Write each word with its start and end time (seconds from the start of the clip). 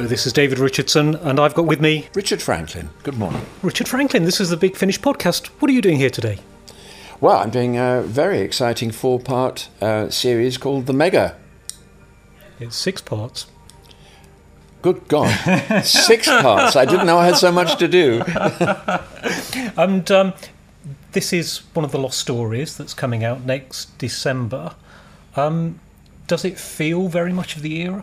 Hello, 0.00 0.08
this 0.08 0.26
is 0.26 0.32
David 0.32 0.58
Richardson, 0.58 1.14
and 1.16 1.38
I've 1.38 1.52
got 1.52 1.66
with 1.66 1.78
me 1.78 2.08
Richard 2.14 2.40
Franklin. 2.40 2.88
Good 3.02 3.18
morning. 3.18 3.44
Richard 3.60 3.86
Franklin. 3.86 4.24
This 4.24 4.40
is 4.40 4.48
the 4.48 4.56
Big 4.56 4.74
Finish 4.74 4.98
podcast. 4.98 5.48
What 5.58 5.70
are 5.70 5.74
you 5.74 5.82
doing 5.82 5.98
here 5.98 6.08
today? 6.08 6.38
Well, 7.20 7.36
I'm 7.36 7.50
doing 7.50 7.76
a 7.76 8.00
very 8.00 8.40
exciting 8.40 8.92
four 8.92 9.20
part 9.20 9.68
uh, 9.82 10.08
series 10.08 10.56
called 10.56 10.86
The 10.86 10.94
Mega. 10.94 11.36
It's 12.58 12.76
six 12.76 13.02
parts. 13.02 13.48
Good 14.80 15.06
God. 15.06 15.28
Six 15.84 16.28
parts. 16.28 16.76
I 16.76 16.86
didn't 16.86 17.04
know 17.06 17.18
I 17.18 17.26
had 17.26 17.36
so 17.36 17.52
much 17.52 17.76
to 17.78 17.86
do. 17.86 18.22
And 19.76 20.10
um, 20.10 20.32
this 21.12 21.30
is 21.34 21.58
one 21.74 21.84
of 21.84 21.92
the 21.92 21.98
lost 21.98 22.18
stories 22.18 22.74
that's 22.74 22.94
coming 22.94 23.22
out 23.22 23.44
next 23.44 23.98
December. 23.98 24.76
Um, 25.36 25.78
does 26.26 26.46
it 26.46 26.58
feel 26.58 27.08
very 27.08 27.34
much 27.34 27.54
of 27.54 27.60
the 27.60 27.82
era? 27.82 28.02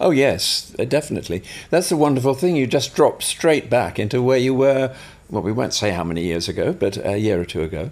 Oh, 0.00 0.10
yes, 0.10 0.74
uh, 0.78 0.84
definitely. 0.84 1.42
That's 1.70 1.88
the 1.88 1.96
wonderful 1.96 2.34
thing. 2.34 2.56
You 2.56 2.66
just 2.66 2.94
drop 2.94 3.22
straight 3.22 3.68
back 3.68 3.98
into 3.98 4.22
where 4.22 4.38
you 4.38 4.54
were, 4.54 4.94
well, 5.28 5.42
we 5.42 5.52
won't 5.52 5.74
say 5.74 5.90
how 5.90 6.04
many 6.04 6.24
years 6.24 6.48
ago, 6.48 6.72
but 6.72 6.96
a 7.04 7.18
year 7.18 7.40
or 7.40 7.44
two 7.44 7.62
ago. 7.62 7.90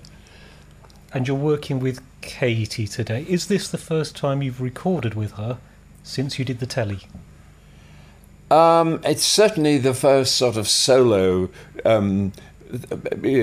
And 1.13 1.27
you're 1.27 1.37
working 1.37 1.81
with 1.81 2.01
Katie 2.21 2.87
today. 2.87 3.25
Is 3.29 3.47
this 3.47 3.69
the 3.69 3.79
first 3.79 4.17
time 4.17 4.43
you've 4.43 4.61
recorded 4.61 5.15
with 5.15 5.33
her 5.33 5.59
since 6.03 6.39
you 6.39 6.45
did 6.45 6.61
the 6.61 6.67
telly? 6.67 7.01
Um, 8.51 9.01
it's 9.05 9.25
certainly 9.25 9.77
the 9.79 9.95
first 9.95 10.37
sort 10.37 10.57
of 10.57 10.69
solo, 10.69 11.51
um, 11.85 12.33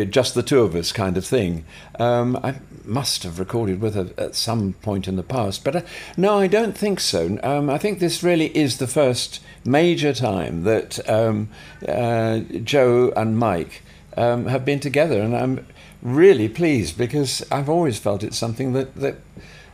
just 0.09 0.35
the 0.35 0.43
two 0.43 0.61
of 0.61 0.75
us 0.75 0.91
kind 0.91 1.17
of 1.17 1.25
thing. 1.25 1.65
Um, 1.99 2.37
I 2.37 2.55
must 2.83 3.23
have 3.23 3.39
recorded 3.39 3.81
with 3.81 3.95
her 3.95 4.09
at 4.17 4.35
some 4.35 4.73
point 4.73 5.07
in 5.07 5.15
the 5.15 5.23
past, 5.23 5.63
but 5.63 5.75
uh, 5.75 5.81
no, 6.17 6.37
I 6.37 6.47
don't 6.47 6.77
think 6.77 6.99
so. 6.99 7.39
Um, 7.43 7.69
I 7.69 7.77
think 7.77 7.99
this 7.99 8.23
really 8.23 8.55
is 8.55 8.77
the 8.77 8.87
first 8.87 9.41
major 9.65 10.13
time 10.13 10.63
that 10.63 11.07
um, 11.09 11.49
uh, 11.87 12.39
Jo 12.63 13.11
and 13.15 13.37
Mike 13.37 13.81
um, 14.15 14.45
have 14.47 14.65
been 14.65 14.79
together, 14.79 15.21
and 15.21 15.35
I'm 15.35 15.65
really 16.01 16.47
pleased 16.47 16.97
because 16.97 17.43
I've 17.51 17.69
always 17.69 17.97
felt 17.97 18.23
it's 18.23 18.37
something 18.37 18.73
that 18.73 18.95
that 18.95 19.15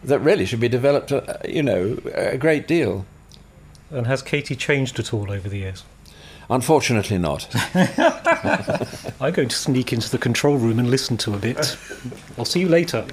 that 0.03 0.19
really 0.19 0.45
should 0.45 0.59
be 0.59 0.69
developed, 0.69 1.11
uh, 1.11 1.37
you 1.47 1.61
know, 1.61 1.99
a 2.13 2.37
great 2.37 2.67
deal. 2.67 3.05
And 3.91 4.07
has 4.07 4.21
Katie 4.21 4.55
changed 4.55 4.97
at 4.99 5.13
all 5.13 5.31
over 5.31 5.49
the 5.49 5.57
years? 5.57 5.83
Unfortunately, 6.49 7.17
not. 7.17 7.47
I'm 9.21 9.33
going 9.33 9.49
to 9.49 9.55
sneak 9.55 9.93
into 9.93 10.09
the 10.09 10.17
control 10.17 10.57
room 10.57 10.79
and 10.79 10.89
listen 10.89 11.17
to 11.17 11.33
a 11.33 11.37
bit. 11.37 11.77
I'll 12.37 12.45
see 12.45 12.59
you 12.59 12.69
later. 12.69 13.05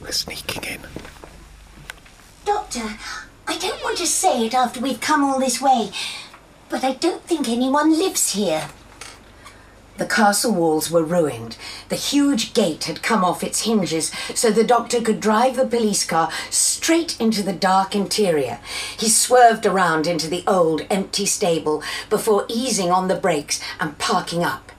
We're 0.00 0.12
sneaking 0.12 0.64
in. 0.64 0.80
Doctor, 2.44 2.96
I 3.46 3.58
don't 3.58 3.82
want 3.84 3.98
to 3.98 4.06
say 4.06 4.46
it 4.46 4.54
after 4.54 4.80
we've 4.80 5.00
come 5.00 5.22
all 5.22 5.38
this 5.38 5.60
way, 5.60 5.90
but 6.68 6.82
I 6.82 6.94
don't 6.94 7.22
think 7.22 7.48
anyone 7.48 7.96
lives 7.96 8.32
here. 8.32 8.68
The 9.98 10.06
castle 10.06 10.54
walls 10.54 10.90
were 10.92 11.02
ruined. 11.02 11.56
The 11.88 11.96
huge 11.96 12.54
gate 12.54 12.84
had 12.84 13.02
come 13.02 13.24
off 13.24 13.42
its 13.42 13.62
hinges 13.62 14.12
so 14.32 14.50
the 14.50 14.62
doctor 14.62 15.00
could 15.00 15.20
drive 15.20 15.56
the 15.56 15.66
police 15.66 16.04
car 16.04 16.30
straight 16.88 17.20
into 17.20 17.42
the 17.42 17.52
dark 17.52 17.94
interior. 17.94 18.58
He 18.98 19.10
swerved 19.10 19.66
around 19.66 20.06
into 20.06 20.26
the 20.26 20.42
old, 20.46 20.86
empty 20.88 21.26
stable 21.26 21.82
before 22.08 22.46
easing 22.48 22.90
on 22.90 23.08
the 23.08 23.14
brakes 23.14 23.60
and 23.78 23.98
parking 23.98 24.42
up. 24.42 24.72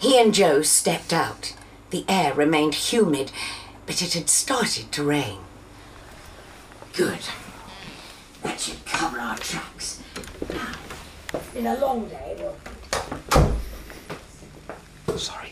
He 0.00 0.20
and 0.20 0.34
Jo 0.34 0.62
stepped 0.62 1.12
out. 1.12 1.54
The 1.90 2.04
air 2.08 2.34
remained 2.34 2.74
humid, 2.74 3.30
but 3.86 4.02
it 4.02 4.14
had 4.14 4.28
started 4.28 4.90
to 4.90 5.04
rain. 5.04 5.38
Good. 6.94 7.20
That 8.42 8.58
should 8.58 8.84
cover 8.84 9.20
our 9.20 9.38
tracks. 9.38 10.02
Now, 10.52 10.72
it's 11.32 11.46
been 11.50 11.68
a 11.68 11.78
long 11.78 12.08
day. 12.08 12.44
We'll 15.06 15.16
Sorry. 15.16 15.51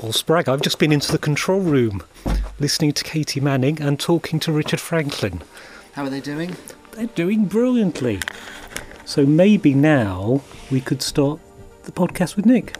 Paul 0.00 0.12
Spragg, 0.12 0.48
I've 0.48 0.62
just 0.62 0.78
been 0.78 0.92
into 0.92 1.12
the 1.12 1.18
control 1.18 1.60
room, 1.60 2.02
listening 2.58 2.92
to 2.92 3.04
Katie 3.04 3.38
Manning 3.38 3.82
and 3.82 4.00
talking 4.00 4.40
to 4.40 4.50
Richard 4.50 4.80
Franklin. 4.80 5.42
How 5.92 6.04
are 6.04 6.08
they 6.08 6.22
doing? 6.22 6.56
They're 6.92 7.04
doing 7.08 7.44
brilliantly. 7.44 8.20
So 9.04 9.26
maybe 9.26 9.74
now 9.74 10.40
we 10.70 10.80
could 10.80 11.02
start 11.02 11.38
the 11.82 11.92
podcast 11.92 12.34
with 12.34 12.46
Nick. 12.46 12.78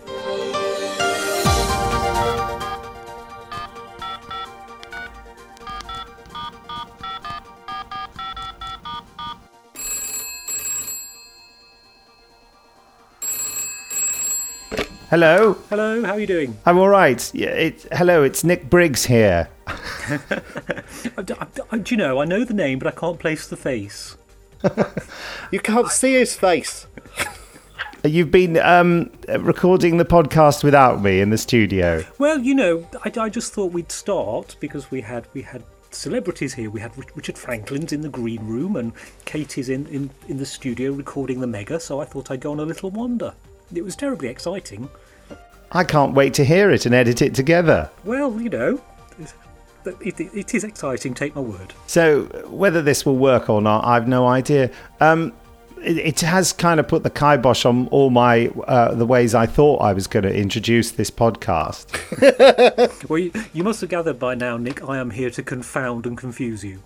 Hello, 15.10 15.54
Hello, 15.68 16.04
how 16.04 16.12
are 16.12 16.20
you 16.20 16.26
doing? 16.26 16.56
I'm 16.64 16.78
all 16.78 16.88
right. 16.88 17.30
Yeah, 17.34 17.48
it, 17.48 17.84
hello, 17.92 18.22
it's 18.22 18.44
Nick 18.44 18.70
Briggs 18.70 19.04
here. 19.06 19.48
I, 19.66 20.20
I- 21.18 21.46
I- 21.72 21.78
do 21.78 21.94
you 21.94 21.96
know, 21.96 22.20
I 22.20 22.24
know 22.24 22.44
the 22.44 22.54
name, 22.54 22.78
but 22.78 22.86
I 22.86 22.96
can't 22.96 23.18
place 23.18 23.48
the 23.48 23.56
face. 23.56 24.16
You 25.50 25.58
can't 25.58 25.88
see 25.88 26.12
his 26.14 26.36
face. 26.36 26.86
You've 28.04 28.30
been 28.30 28.56
um, 28.58 29.10
recording 29.40 29.96
the 29.96 30.04
podcast 30.04 30.62
without 30.62 31.02
me 31.02 31.20
in 31.20 31.30
the 31.30 31.38
studio. 31.38 32.04
Well, 32.18 32.38
you 32.38 32.54
know, 32.54 32.86
I, 33.04 33.10
I 33.20 33.28
just 33.30 33.52
thought 33.52 33.72
we'd 33.72 33.90
start 33.90 34.54
because 34.60 34.90
we 34.92 35.00
had 35.00 35.26
we 35.34 35.42
had 35.42 35.64
celebrities 35.90 36.54
here. 36.54 36.70
We 36.70 36.78
had 36.80 36.92
Richard 37.16 37.36
Franklin's 37.36 37.92
in 37.92 38.00
the 38.02 38.08
green 38.08 38.46
room 38.46 38.76
and 38.76 38.92
Katie's 39.24 39.68
in, 39.70 39.86
in, 39.88 40.10
in 40.28 40.36
the 40.36 40.46
studio 40.46 40.92
recording 40.92 41.40
the 41.40 41.46
mega, 41.48 41.80
so 41.80 42.00
I 42.00 42.04
thought 42.04 42.30
I'd 42.30 42.40
go 42.40 42.52
on 42.52 42.60
a 42.60 42.64
little 42.64 42.90
wander. 42.90 43.34
It 43.74 43.82
was 43.82 43.96
terribly 43.96 44.28
exciting. 44.28 44.88
I 45.72 45.84
can't 45.84 46.14
wait 46.14 46.34
to 46.34 46.44
hear 46.44 46.70
it 46.70 46.86
and 46.86 46.94
edit 46.94 47.22
it 47.22 47.34
together. 47.34 47.90
Well, 48.04 48.40
you 48.40 48.48
know, 48.48 48.80
it, 49.84 50.20
it, 50.20 50.34
it 50.34 50.54
is 50.54 50.64
exciting, 50.64 51.14
take 51.14 51.34
my 51.34 51.40
word. 51.42 51.72
So, 51.86 52.24
whether 52.48 52.82
this 52.82 53.06
will 53.06 53.16
work 53.16 53.48
or 53.48 53.62
not, 53.62 53.84
I've 53.84 54.08
no 54.08 54.26
idea. 54.26 54.70
Um, 55.00 55.32
it, 55.82 55.98
it 55.98 56.20
has 56.20 56.52
kind 56.52 56.80
of 56.80 56.88
put 56.88 57.02
the 57.02 57.10
kibosh 57.10 57.64
on 57.64 57.86
all 57.88 58.10
my 58.10 58.48
uh, 58.66 58.94
the 58.94 59.06
ways 59.06 59.34
I 59.34 59.46
thought 59.46 59.80
I 59.80 59.92
was 59.92 60.06
going 60.06 60.24
to 60.24 60.34
introduce 60.34 60.90
this 60.92 61.10
podcast. 61.10 61.86
Well, 63.08 63.18
you, 63.18 63.32
you 63.52 63.64
must 63.64 63.80
have 63.80 63.90
gathered 63.90 64.18
by 64.18 64.34
now, 64.34 64.56
Nick, 64.56 64.86
I 64.88 64.98
am 64.98 65.10
here 65.10 65.30
to 65.30 65.42
confound 65.42 66.06
and 66.06 66.16
confuse 66.16 66.62
you. 66.62 66.82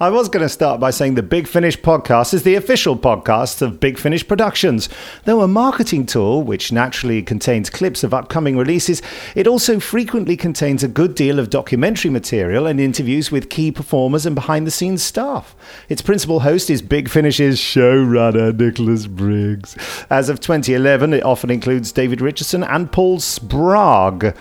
I 0.00 0.10
was 0.10 0.28
going 0.28 0.42
to 0.42 0.48
start 0.48 0.80
by 0.80 0.90
saying 0.90 1.14
the 1.14 1.22
Big 1.22 1.46
Finish 1.46 1.78
podcast 1.78 2.34
is 2.34 2.42
the 2.42 2.56
official 2.56 2.96
podcast 2.96 3.62
of 3.62 3.80
Big 3.80 3.98
Finish 3.98 4.26
Productions. 4.26 4.88
Though 5.24 5.40
a 5.42 5.48
marketing 5.48 6.06
tool, 6.06 6.42
which 6.42 6.72
naturally 6.72 7.22
contains 7.22 7.70
clips 7.70 8.02
of 8.02 8.12
upcoming 8.12 8.56
releases, 8.56 9.00
it 9.34 9.46
also 9.46 9.80
frequently 9.80 10.36
contains 10.36 10.82
a 10.82 10.88
good 10.88 11.14
deal 11.14 11.38
of 11.38 11.50
documentary 11.50 12.10
material 12.10 12.66
and 12.66 12.80
interviews 12.80 13.30
with 13.30 13.50
key 13.50 13.70
performers 13.70 14.26
and 14.26 14.34
behind 14.34 14.66
the 14.66 14.70
scenes 14.70 15.02
staff. 15.02 15.54
Its 15.88 16.02
principal 16.02 16.40
host 16.40 16.68
is 16.68 16.82
Big 16.82 17.08
Finish's 17.08 17.58
showrunner, 17.58 18.56
Nicholas 18.58 19.06
Briggs. 19.06 19.76
As 20.10 20.28
of 20.28 20.40
2011, 20.40 21.14
it 21.14 21.24
often 21.24 21.50
includes 21.50 21.92
David 21.92 22.20
Richardson 22.20 22.64
and 22.64 22.90
Paul 22.90 23.20
Sprague 23.20 24.36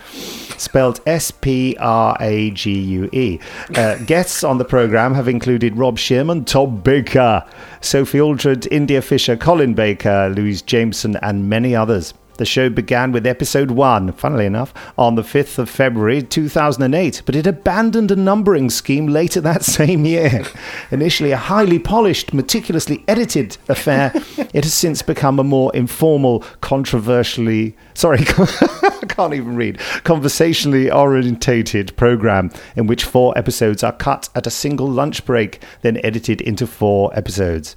spelled 0.57 1.01
S 1.06 1.31
P 1.31 1.75
R 1.80 2.16
A 2.19 2.51
G 2.51 2.80
U 2.80 3.09
E. 3.12 3.40
Uh, 3.75 3.97
guests 4.31 4.46
on 4.46 4.58
the 4.58 4.64
programme 4.64 5.14
have 5.14 5.28
included 5.28 5.75
Rob 5.75 5.97
Shearman, 5.97 6.46
Tom 6.46 6.80
Baker, 6.80 7.46
Sophie 7.81 8.22
Aldred, 8.22 8.66
India 8.72 9.02
Fisher, 9.02 9.36
Colin 9.36 9.74
Baker, 9.74 10.31
Louise 10.34 10.62
Jameson, 10.62 11.18
and 11.18 11.50
many 11.50 11.75
others. 11.75 12.14
The 12.38 12.46
show 12.46 12.69
began 12.69 13.12
with 13.12 13.28
episode 13.28 13.72
one, 13.72 14.14
funnily 14.14 14.46
enough, 14.46 14.74
on 14.97 15.16
the 15.16 15.22
5th 15.22 15.60
of 15.60 15.69
February 15.69 16.24
2008, 16.24 17.24
but 17.25 17.36
it 17.36 17.45
abandoned 17.45 18.10
a 18.10 18.16
numbering 18.16 18.69
scheme 18.69 19.07
later 19.07 19.42
that 19.42 19.66
same 19.66 20.06
year. 20.06 20.45
Initially 20.92 21.31
a 21.31 21.38
highly 21.38 21.77
polished, 21.77 22.34
meticulously 22.34 23.04
edited 23.10 23.57
affair, 23.68 24.13
it 24.38 24.63
has 24.63 24.74
since 24.74 25.01
become 25.01 25.39
a 25.39 25.44
more 25.44 25.75
informal, 25.75 26.39
controversially, 26.62 27.75
sorry, 27.95 28.19
can't 29.21 29.33
even 29.35 29.56
read, 29.56 29.77
conversationally 30.03 30.89
orientated 30.89 31.95
program 31.95 32.50
in 32.75 32.88
which 32.88 33.03
four 33.03 33.38
episodes 33.38 33.83
are 33.83 33.91
cut 33.91 34.29
at 34.33 34.47
a 34.47 34.50
single 34.50 34.88
lunch 34.89 35.23
break, 35.25 35.62
then 35.83 36.00
edited 36.03 36.41
into 36.41 36.65
four 36.65 37.15
episodes. 37.15 37.75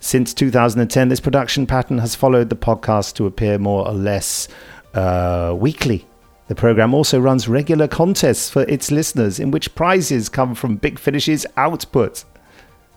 Since 0.00 0.34
2010, 0.34 1.08
this 1.08 1.18
production 1.20 1.66
pattern 1.66 1.96
has 1.98 2.14
followed 2.14 2.50
the 2.50 2.56
podcast 2.56 3.14
to 3.14 3.24
appear 3.26 3.56
more 3.58 3.88
or 3.88 3.94
less 3.94 4.48
uh, 4.92 5.54
weekly. 5.58 6.04
The 6.48 6.54
program 6.54 6.92
also 6.92 7.18
runs 7.18 7.48
regular 7.48 7.88
contests 7.88 8.50
for 8.50 8.62
its 8.64 8.90
listeners 8.90 9.40
in 9.40 9.50
which 9.50 9.74
prizes 9.74 10.28
come 10.28 10.54
from 10.54 10.76
Big 10.76 10.98
Finish's 10.98 11.46
output. 11.56 12.24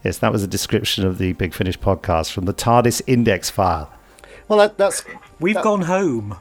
Yes, 0.03 0.18
that 0.18 0.33
was 0.33 0.44
a 0.44 0.48
description 0.48 1.06
of 1.07 1.18
the 1.18 1.31
Big 1.33 1.53
Finish 1.53 1.80
podcast 1.80 2.33
from 2.33 2.44
the 2.44 2.53
TARDIS 2.53 3.01
index 3.07 3.50
file. 3.50 3.89
Well, 4.50 4.59
that, 4.59 4.77
that's 4.77 5.03
We've 5.39 5.56
That- 5.56 5.63
gone 5.63 5.83
home. 5.83 6.38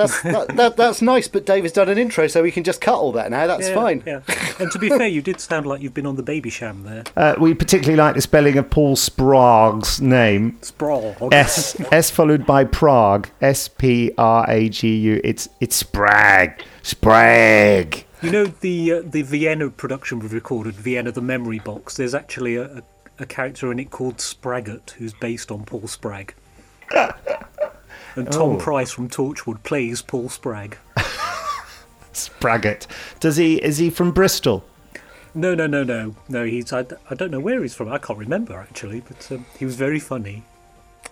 That's 0.00 0.22
that, 0.22 0.56
that, 0.56 0.76
that's 0.76 1.02
nice, 1.02 1.28
but 1.28 1.44
Dave 1.44 1.64
has 1.64 1.72
done 1.72 1.88
an 1.88 1.98
intro, 1.98 2.26
so 2.26 2.42
we 2.42 2.50
can 2.50 2.64
just 2.64 2.80
cut 2.80 2.94
all 2.94 3.12
that 3.12 3.30
now. 3.30 3.46
That's 3.46 3.68
Yeah, 3.68 3.74
fine. 3.74 4.02
Yeah. 4.06 4.20
And 4.60 4.70
to 4.72 4.78
be 4.78 4.90
fair, 4.90 5.08
you 5.08 5.22
did 5.22 5.40
sound 5.40 5.64
like 5.66 5.80
you've 5.80 5.94
been 5.94 6.04
on 6.04 6.16
the 6.16 6.22
Babycham 6.22 6.84
there. 6.84 7.04
Uh, 7.16 7.34
we 7.40 7.54
particularly 7.54 7.96
like 7.96 8.14
the 8.14 8.20
spelling 8.20 8.58
of 8.58 8.68
Paul 8.68 8.94
Sprague's 8.94 10.00
name. 10.02 10.58
Sprawl. 10.60 11.16
S 11.32 11.80
S 11.90 12.10
followed 12.10 12.44
by 12.44 12.64
Prague. 12.64 13.30
S 13.40 13.68
P 13.68 14.12
R 14.18 14.44
A 14.50 14.68
G 14.68 14.96
U. 14.96 15.20
It's 15.24 15.48
it's 15.60 15.82
Sprag. 15.82 16.60
Sprag. 16.82 18.04
You 18.20 18.30
know 18.30 18.44
the 18.44 18.92
uh, 18.92 19.02
the 19.02 19.22
Vienna 19.22 19.70
production 19.70 20.18
we've 20.18 20.32
recorded, 20.34 20.74
Vienna 20.74 21.10
the 21.10 21.22
Memory 21.22 21.58
Box. 21.60 21.96
There's 21.96 22.14
actually 22.14 22.56
a, 22.56 22.64
a, 22.64 22.82
a 23.20 23.26
character 23.26 23.72
in 23.72 23.78
it 23.78 23.90
called 23.90 24.18
Spraggart, 24.18 24.90
who's 24.90 25.14
based 25.14 25.50
on 25.50 25.64
Paul 25.64 25.82
Spragg. 25.82 26.32
and 28.20 28.30
Tom 28.32 28.50
Oh. 28.50 28.56
Price 28.58 28.90
from 28.92 29.08
Torchwood 29.08 29.62
plays 29.62 30.02
Paul 30.02 30.28
Spragg. 30.28 30.76
Spraggart. 32.12 32.86
Does 33.20 33.36
he? 33.36 33.56
Is 33.56 33.78
he 33.78 33.90
from 33.90 34.12
Bristol? 34.12 34.64
No, 35.34 35.54
no, 35.54 35.66
no, 35.66 35.84
no, 35.84 36.14
no. 36.28 36.44
He's 36.44 36.72
I 36.72 36.82
don't 37.16 37.30
know 37.30 37.40
where 37.40 37.62
he's 37.62 37.74
from. 37.74 37.88
I 37.92 37.98
can't 37.98 38.18
remember 38.18 38.54
actually, 38.58 39.00
but 39.00 39.30
um, 39.30 39.46
he 39.58 39.64
was 39.64 39.76
very 39.76 40.00
funny. 40.00 40.42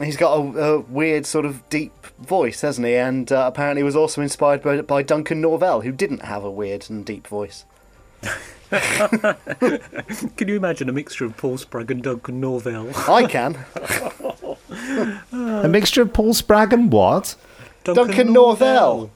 He's 0.01 0.17
got 0.17 0.35
a, 0.39 0.41
a 0.75 0.81
weird 0.81 1.27
sort 1.27 1.45
of 1.45 1.69
deep 1.71 1.93
voice, 2.19 2.61
hasn't 2.61 2.87
he? 2.87 2.95
And 2.95 3.31
uh, 3.33 3.45
apparently 3.53 3.83
was 3.83 3.97
also 3.97 4.21
inspired 4.23 4.63
by, 4.63 4.81
by 4.83 5.03
Duncan 5.03 5.41
Norvelle, 5.43 5.83
who 5.83 5.91
didn't 5.91 6.23
have 6.23 6.45
a 6.45 6.51
weird 6.51 6.89
and 6.89 7.05
deep 7.05 7.27
voice. 7.27 7.65
Can 8.71 10.47
you 10.49 10.57
imagine 10.57 10.89
a 10.89 10.93
mixture 10.93 11.25
of 11.25 11.37
Paul 11.37 11.57
Spragg 11.59 11.91
and 11.91 12.03
Duncan 12.03 12.41
Norvelle? 12.41 12.93
I 13.09 13.27
can. 13.27 13.59
a 15.33 15.69
mixture 15.69 16.03
of 16.03 16.13
Paul 16.13 16.35
Spragg 16.35 16.73
and 16.73 16.91
what? 16.93 17.35
Duncan 17.85 18.29
Norvelle. 18.29 19.11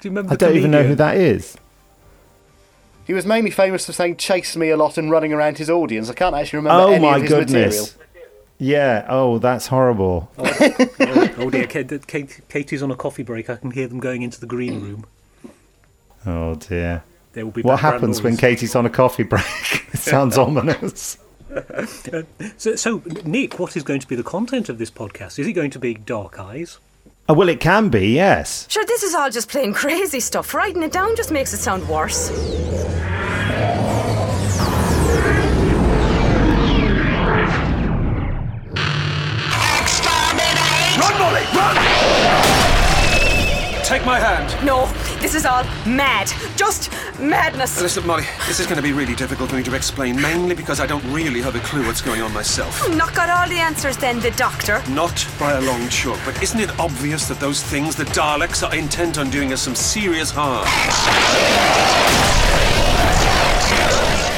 Do 0.00 0.08
you 0.08 0.10
remember? 0.10 0.32
I 0.32 0.36
don't 0.36 0.56
even 0.56 0.70
know 0.70 0.82
who 0.82 0.94
that 0.96 1.16
is. 1.16 1.56
He 3.06 3.12
was 3.12 3.26
mainly 3.26 3.50
famous 3.50 3.86
for 3.86 3.92
saying 3.92 4.16
"chase 4.16 4.56
me" 4.56 4.70
a 4.70 4.76
lot 4.76 4.96
and 4.98 5.10
running 5.10 5.32
around 5.32 5.58
his 5.58 5.68
audience. 5.70 6.08
I 6.10 6.14
can't 6.14 6.34
actually 6.34 6.58
remember 6.58 6.82
Oh 6.82 6.92
any 6.92 7.02
my 7.02 7.16
of 7.16 7.22
his 7.22 7.30
goodness. 7.30 7.74
material. 7.80 7.88
Yeah. 8.58 9.06
Oh, 9.08 9.38
that's 9.38 9.66
horrible. 9.66 10.30
Oh, 10.38 11.34
oh 11.38 11.50
dear, 11.50 11.66
Kate, 11.66 12.06
Kate, 12.06 12.40
Katie's 12.48 12.82
on 12.82 12.90
a 12.92 12.96
coffee 12.96 13.24
break. 13.24 13.50
I 13.50 13.56
can 13.56 13.72
hear 13.72 13.88
them 13.88 13.98
going 13.98 14.22
into 14.22 14.38
the 14.40 14.46
green 14.46 14.80
room. 14.80 15.04
Oh 16.24 16.54
dear. 16.54 17.02
There 17.32 17.44
will 17.44 17.52
be 17.52 17.62
What 17.62 17.76
background 17.76 17.94
happens 17.94 18.22
when. 18.22 18.36
Katie's 18.36 18.74
on 18.76 18.86
a 18.86 18.90
coffee 18.90 19.24
break? 19.24 19.44
it 19.92 19.98
sounds 19.98 20.38
ominous. 20.38 21.18
So, 22.56 22.76
so, 22.76 23.02
Nick, 23.24 23.58
what 23.58 23.76
is 23.76 23.82
going 23.82 24.00
to 24.00 24.06
be 24.06 24.16
the 24.16 24.22
content 24.22 24.68
of 24.68 24.78
this 24.78 24.90
podcast? 24.90 25.38
Is 25.38 25.46
it 25.46 25.52
going 25.52 25.70
to 25.72 25.78
be 25.78 25.94
Dark 25.94 26.38
Eyes? 26.38 26.78
Oh, 27.28 27.34
well, 27.34 27.48
it 27.48 27.60
can 27.60 27.88
be. 27.88 28.08
Yes. 28.08 28.66
Sure, 28.70 28.84
this 28.84 29.02
is 29.02 29.14
all 29.14 29.30
just 29.30 29.48
plain 29.48 29.72
crazy 29.72 30.20
stuff. 30.20 30.54
Writing 30.54 30.82
it 30.82 30.92
down 30.92 31.14
just 31.16 31.30
makes 31.30 31.52
it 31.52 31.58
sound 31.58 31.88
worse. 31.88 32.30
Run, 40.98 41.18
Molly, 41.18 41.42
run! 41.54 41.74
Take 43.84 44.04
my 44.04 44.18
hand. 44.18 44.64
No, 44.64 44.86
this 45.32 45.44
is 45.44 45.46
all 45.46 45.64
mad. 45.86 46.30
Just 46.56 46.92
madness. 47.18 47.80
Listen, 47.80 48.06
Molly, 48.06 48.24
this 48.46 48.60
is 48.60 48.66
going 48.66 48.76
to 48.76 48.82
be 48.82 48.92
really 48.92 49.14
difficult 49.14 49.48
for 49.48 49.56
me 49.56 49.62
to 49.62 49.74
explain, 49.74 50.20
mainly 50.20 50.54
because 50.54 50.78
I 50.78 50.84
don't 50.84 51.02
really 51.04 51.40
have 51.40 51.56
a 51.56 51.60
clue 51.60 51.86
what's 51.86 52.02
going 52.02 52.20
on 52.20 52.34
myself. 52.34 52.86
Not 52.90 53.14
got 53.14 53.30
all 53.30 53.48
the 53.48 53.58
answers 53.58 53.96
then, 53.96 54.20
the 54.20 54.32
doctor. 54.32 54.82
Not 54.90 55.26
by 55.40 55.52
a 55.52 55.60
long 55.62 55.88
chalk, 55.88 56.18
but 56.26 56.42
isn't 56.42 56.60
it 56.60 56.78
obvious 56.78 57.28
that 57.28 57.40
those 57.40 57.62
things, 57.62 57.96
the 57.96 58.04
Daleks, 58.04 58.62
are 58.62 58.76
intent 58.76 59.16
on 59.16 59.30
doing 59.30 59.54
us 59.54 59.62
some 59.62 59.74
serious 59.74 60.30
harm? 60.30 60.66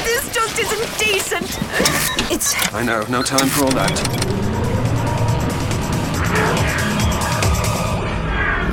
This 0.05 0.33
just 0.33 0.57
isn't 0.57 0.97
decent. 0.97 1.59
It's. 2.31 2.73
I 2.73 2.83
know, 2.83 3.03
no 3.09 3.21
time 3.21 3.49
for 3.49 3.65
all 3.65 3.71
that. 3.71 3.91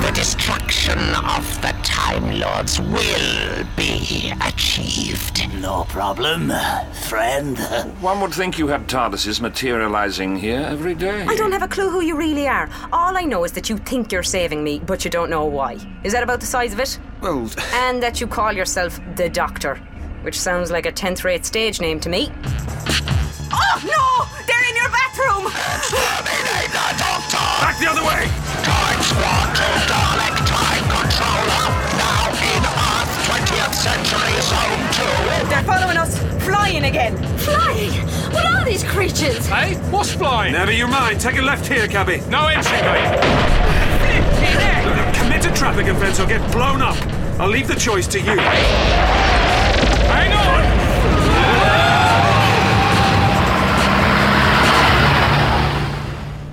The 0.02 0.12
destruction 0.12 0.98
of 1.16 1.60
the 1.62 1.72
Time 1.82 2.01
Lords 2.20 2.80
will 2.80 3.64
be 3.76 4.32
achieved. 4.46 5.48
No 5.60 5.84
problem, 5.84 6.52
friend. 6.92 7.58
One 8.00 8.20
would 8.20 8.34
think 8.34 8.58
you 8.58 8.68
had 8.68 8.86
TARDISes 8.86 9.40
materializing 9.40 10.36
here 10.36 10.60
every 10.60 10.94
day. 10.94 11.24
I 11.26 11.36
don't 11.36 11.52
have 11.52 11.62
a 11.62 11.68
clue 11.68 11.90
who 11.90 12.00
you 12.02 12.16
really 12.16 12.46
are. 12.46 12.68
All 12.92 13.16
I 13.16 13.22
know 13.22 13.44
is 13.44 13.52
that 13.52 13.70
you 13.70 13.78
think 13.78 14.12
you're 14.12 14.22
saving 14.22 14.62
me, 14.62 14.78
but 14.80 15.04
you 15.04 15.10
don't 15.10 15.30
know 15.30 15.44
why. 15.46 15.78
Is 16.04 16.12
that 16.12 16.22
about 16.22 16.40
the 16.40 16.46
size 16.46 16.72
of 16.72 16.80
it? 16.80 16.98
Well, 17.20 17.50
And 17.72 18.02
that 18.02 18.20
you 18.20 18.26
call 18.26 18.52
yourself 18.52 19.00
the 19.16 19.28
Doctor, 19.28 19.76
which 20.22 20.38
sounds 20.38 20.70
like 20.70 20.86
a 20.86 20.92
10th 20.92 21.24
rate 21.24 21.46
stage 21.46 21.80
name 21.80 21.98
to 22.00 22.08
me. 22.08 22.30
Oh, 23.54 23.80
no! 23.84 24.44
They're 24.46 24.68
in 24.68 24.76
your 24.76 24.90
bathroom! 24.90 25.46
Exterminate 25.46 26.72
the 26.72 26.94
Doctor! 26.98 27.36
back 27.62 27.78
the 27.78 27.88
other 27.90 28.04
way! 28.04 28.41
Again. 36.92 37.16
Flying! 37.38 37.90
What 38.34 38.44
are 38.44 38.64
these 38.66 38.84
creatures? 38.84 39.46
Hey, 39.46 39.76
what's 39.90 40.12
flying? 40.12 40.52
Never 40.52 40.72
you 40.72 40.86
mind. 40.86 41.20
Take 41.20 41.38
a 41.38 41.42
left 41.42 41.66
here, 41.66 41.88
cabby. 41.88 42.20
No 42.28 42.48
entry 42.48 42.78
gate. 42.78 43.18
Commit 45.14 45.46
a 45.46 45.54
traffic 45.54 45.86
offence 45.86 46.20
or 46.20 46.26
get 46.26 46.42
blown 46.52 46.82
up. 46.82 46.96
I'll 47.40 47.48
leave 47.48 47.66
the 47.66 47.76
choice 47.76 48.06
to 48.08 48.18
you. 48.18 48.36
Hang 50.12 50.32
on! 50.34 50.62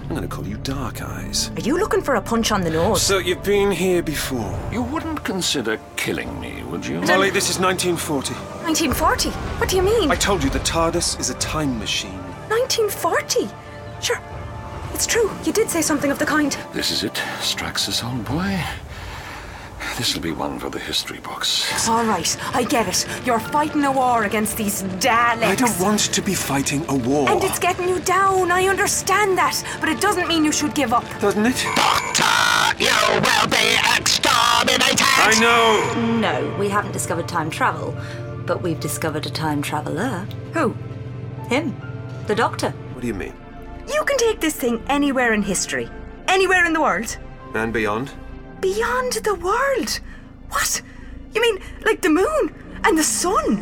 I'm 0.03 0.15
going 0.15 0.21
to 0.21 0.27
call 0.29 0.47
you 0.47 0.55
Dark 0.59 1.01
Eyes. 1.01 1.51
Are 1.57 1.61
you 1.61 1.77
looking 1.77 2.01
for 2.01 2.15
a 2.15 2.21
punch 2.21 2.53
on 2.53 2.61
the 2.61 2.69
nose? 2.69 3.01
So 3.01 3.17
you've 3.17 3.43
been 3.43 3.71
here 3.71 4.01
before. 4.01 4.57
You 4.71 4.83
wouldn't 4.83 5.25
consider 5.25 5.77
killing 5.97 6.39
me, 6.39 6.63
would 6.63 6.85
you? 6.85 7.01
Molly, 7.01 7.29
this 7.29 7.49
is 7.49 7.59
1940. 7.59 8.58
1940? 8.69 9.31
What 9.59 9.67
do 9.67 9.77
you 9.77 9.81
mean? 9.81 10.11
I 10.11 10.15
told 10.15 10.43
you 10.43 10.49
the 10.51 10.59
TARDIS 10.59 11.19
is 11.19 11.31
a 11.31 11.33
time 11.39 11.79
machine. 11.79 12.21
1940? 12.49 13.49
Sure. 13.99 14.21
It's 14.93 15.07
true. 15.07 15.31
You 15.43 15.51
did 15.51 15.71
say 15.71 15.81
something 15.81 16.11
of 16.11 16.19
the 16.19 16.25
kind. 16.27 16.55
This 16.71 16.91
is 16.91 17.03
it, 17.03 17.15
Straxus, 17.39 18.03
old 18.03 18.25
boy. 18.25 18.63
This'll 19.97 20.21
be 20.21 20.29
one 20.31 20.59
for 20.59 20.69
the 20.69 20.77
history 20.77 21.17
books. 21.17 21.89
All 21.89 22.05
right, 22.05 22.37
I 22.53 22.63
get 22.63 22.87
it. 22.87 23.07
You're 23.25 23.39
fighting 23.39 23.83
a 23.85 23.91
war 23.91 24.25
against 24.25 24.55
these 24.55 24.83
Daleks. 24.83 25.43
I 25.45 25.55
don't 25.55 25.79
want 25.79 26.01
to 26.01 26.21
be 26.21 26.35
fighting 26.35 26.85
a 26.89 26.95
war. 26.95 27.27
And 27.27 27.43
it's 27.43 27.57
getting 27.57 27.89
you 27.89 27.99
down. 28.01 28.51
I 28.51 28.67
understand 28.67 29.35
that. 29.39 29.63
But 29.79 29.89
it 29.89 29.99
doesn't 29.99 30.27
mean 30.27 30.45
you 30.45 30.51
should 30.51 30.75
give 30.75 30.93
up. 30.93 31.05
Doesn't 31.19 31.43
it? 31.43 31.65
Doctor, 31.75 32.83
you 32.83 32.93
will 33.15 33.47
be 33.49 33.75
exterminated. 33.97 35.01
I 35.01 35.35
know! 35.41 36.19
No, 36.19 36.55
we 36.59 36.69
haven't 36.69 36.91
discovered 36.91 37.27
time 37.27 37.49
travel, 37.49 37.97
but 38.49 38.63
we've 38.63 38.79
discovered 38.79 39.27
a 39.27 39.29
time 39.29 39.61
traveller. 39.61 40.25
Who? 40.53 40.75
Him. 41.49 41.79
The 42.25 42.33
Doctor. 42.33 42.71
What 42.93 43.01
do 43.01 43.05
you 43.07 43.13
mean? 43.13 43.33
You 43.87 44.03
can 44.05 44.17
take 44.17 44.39
this 44.39 44.55
thing 44.55 44.83
anywhere 44.87 45.33
in 45.33 45.43
history. 45.43 45.87
Anywhere 46.27 46.65
in 46.65 46.73
the 46.73 46.81
world. 46.81 47.15
And 47.53 47.71
beyond? 47.71 48.11
Beyond 48.59 49.13
the 49.23 49.35
world. 49.35 49.99
What? 50.49 50.81
You 51.35 51.41
mean 51.43 51.59
like 51.85 52.01
the 52.01 52.09
moon 52.09 52.55
and 52.83 52.97
the 52.97 53.03
sun? 53.03 53.61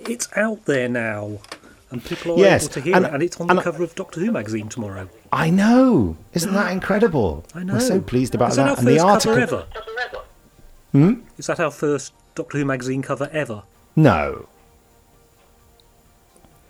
It's 0.00 0.28
out 0.36 0.64
there 0.64 0.88
now, 0.88 1.38
and 1.92 2.04
people 2.04 2.32
are 2.34 2.38
Yes, 2.38 2.64
able 2.64 2.72
to 2.74 2.80
hear 2.80 2.96
and- 2.96 3.06
it, 3.06 3.14
and 3.14 3.22
it's 3.22 3.40
on 3.40 3.50
and 3.50 3.58
the 3.58 3.62
I- 3.62 3.64
cover 3.64 3.84
of 3.84 3.94
Doctor 3.94 4.18
Who 4.18 4.32
magazine 4.32 4.68
tomorrow. 4.68 5.08
I 5.32 5.48
know. 5.50 6.16
Isn't 6.34 6.54
that 6.54 6.72
incredible? 6.72 7.44
I 7.54 7.62
know. 7.62 7.74
I'm 7.74 7.80
so 7.80 8.00
pleased 8.00 8.34
about 8.34 8.50
Is 8.50 8.56
that. 8.56 8.64
that. 8.64 8.70
our 8.70 8.78
and 8.78 8.86
first 8.88 8.98
the 8.98 9.32
article. 9.32 9.34
cover 9.46 9.66
ever? 10.02 10.18
Hmm? 10.90 11.14
Is 11.38 11.46
that 11.46 11.60
our 11.60 11.70
first 11.70 12.12
Doctor 12.34 12.58
Who 12.58 12.64
magazine 12.64 13.02
cover 13.02 13.28
ever? 13.32 13.62
No. 13.96 14.48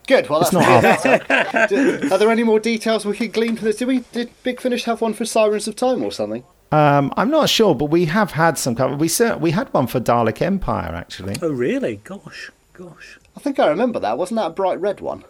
Good. 0.09 0.29
Well, 0.29 0.41
It's 0.41 0.51
that's 0.51 1.05
not 1.05 1.31
our 1.31 1.67
Do- 1.69 2.09
Are 2.13 2.19
there 2.19 2.31
any 2.31 2.43
more 2.43 2.59
details 2.59 3.05
we 3.07 3.17
could 3.17 3.33
glean 3.33 3.57
from 3.57 3.67
this? 3.67 3.77
Did 3.77 3.89
we? 3.89 4.01
Did 4.13 4.31
Big 4.43 4.61
Finish 4.61 4.85
have 4.85 5.01
one 5.01 5.15
for 5.15 5.25
Sirens 5.25 5.69
of 5.69 5.77
Time 5.77 6.03
or 6.03 6.11
something? 6.11 6.45
Um, 6.73 7.13
I'm 7.17 7.31
not 7.31 7.49
sure, 7.49 7.75
but 7.75 7.87
we 7.87 8.07
have 8.07 8.33
had 8.33 8.59
some 8.59 8.75
cover. 8.75 8.97
We 8.97 9.07
cer- 9.07 9.37
we 9.39 9.53
had 9.53 9.73
one 9.73 9.87
for 9.87 10.01
Dalek 10.01 10.43
Empire 10.43 10.93
actually. 10.95 11.37
Oh, 11.41 11.51
really? 11.53 11.97
Gosh, 12.03 12.51
gosh. 12.73 13.19
I 13.37 13.41
think 13.41 13.61
I 13.61 13.69
remember 13.69 14.01
that. 14.01 14.19
Wasn't 14.19 14.37
that 14.39 14.47
a 14.47 14.51
bright 14.51 14.81
red 14.81 15.01
one? 15.01 15.25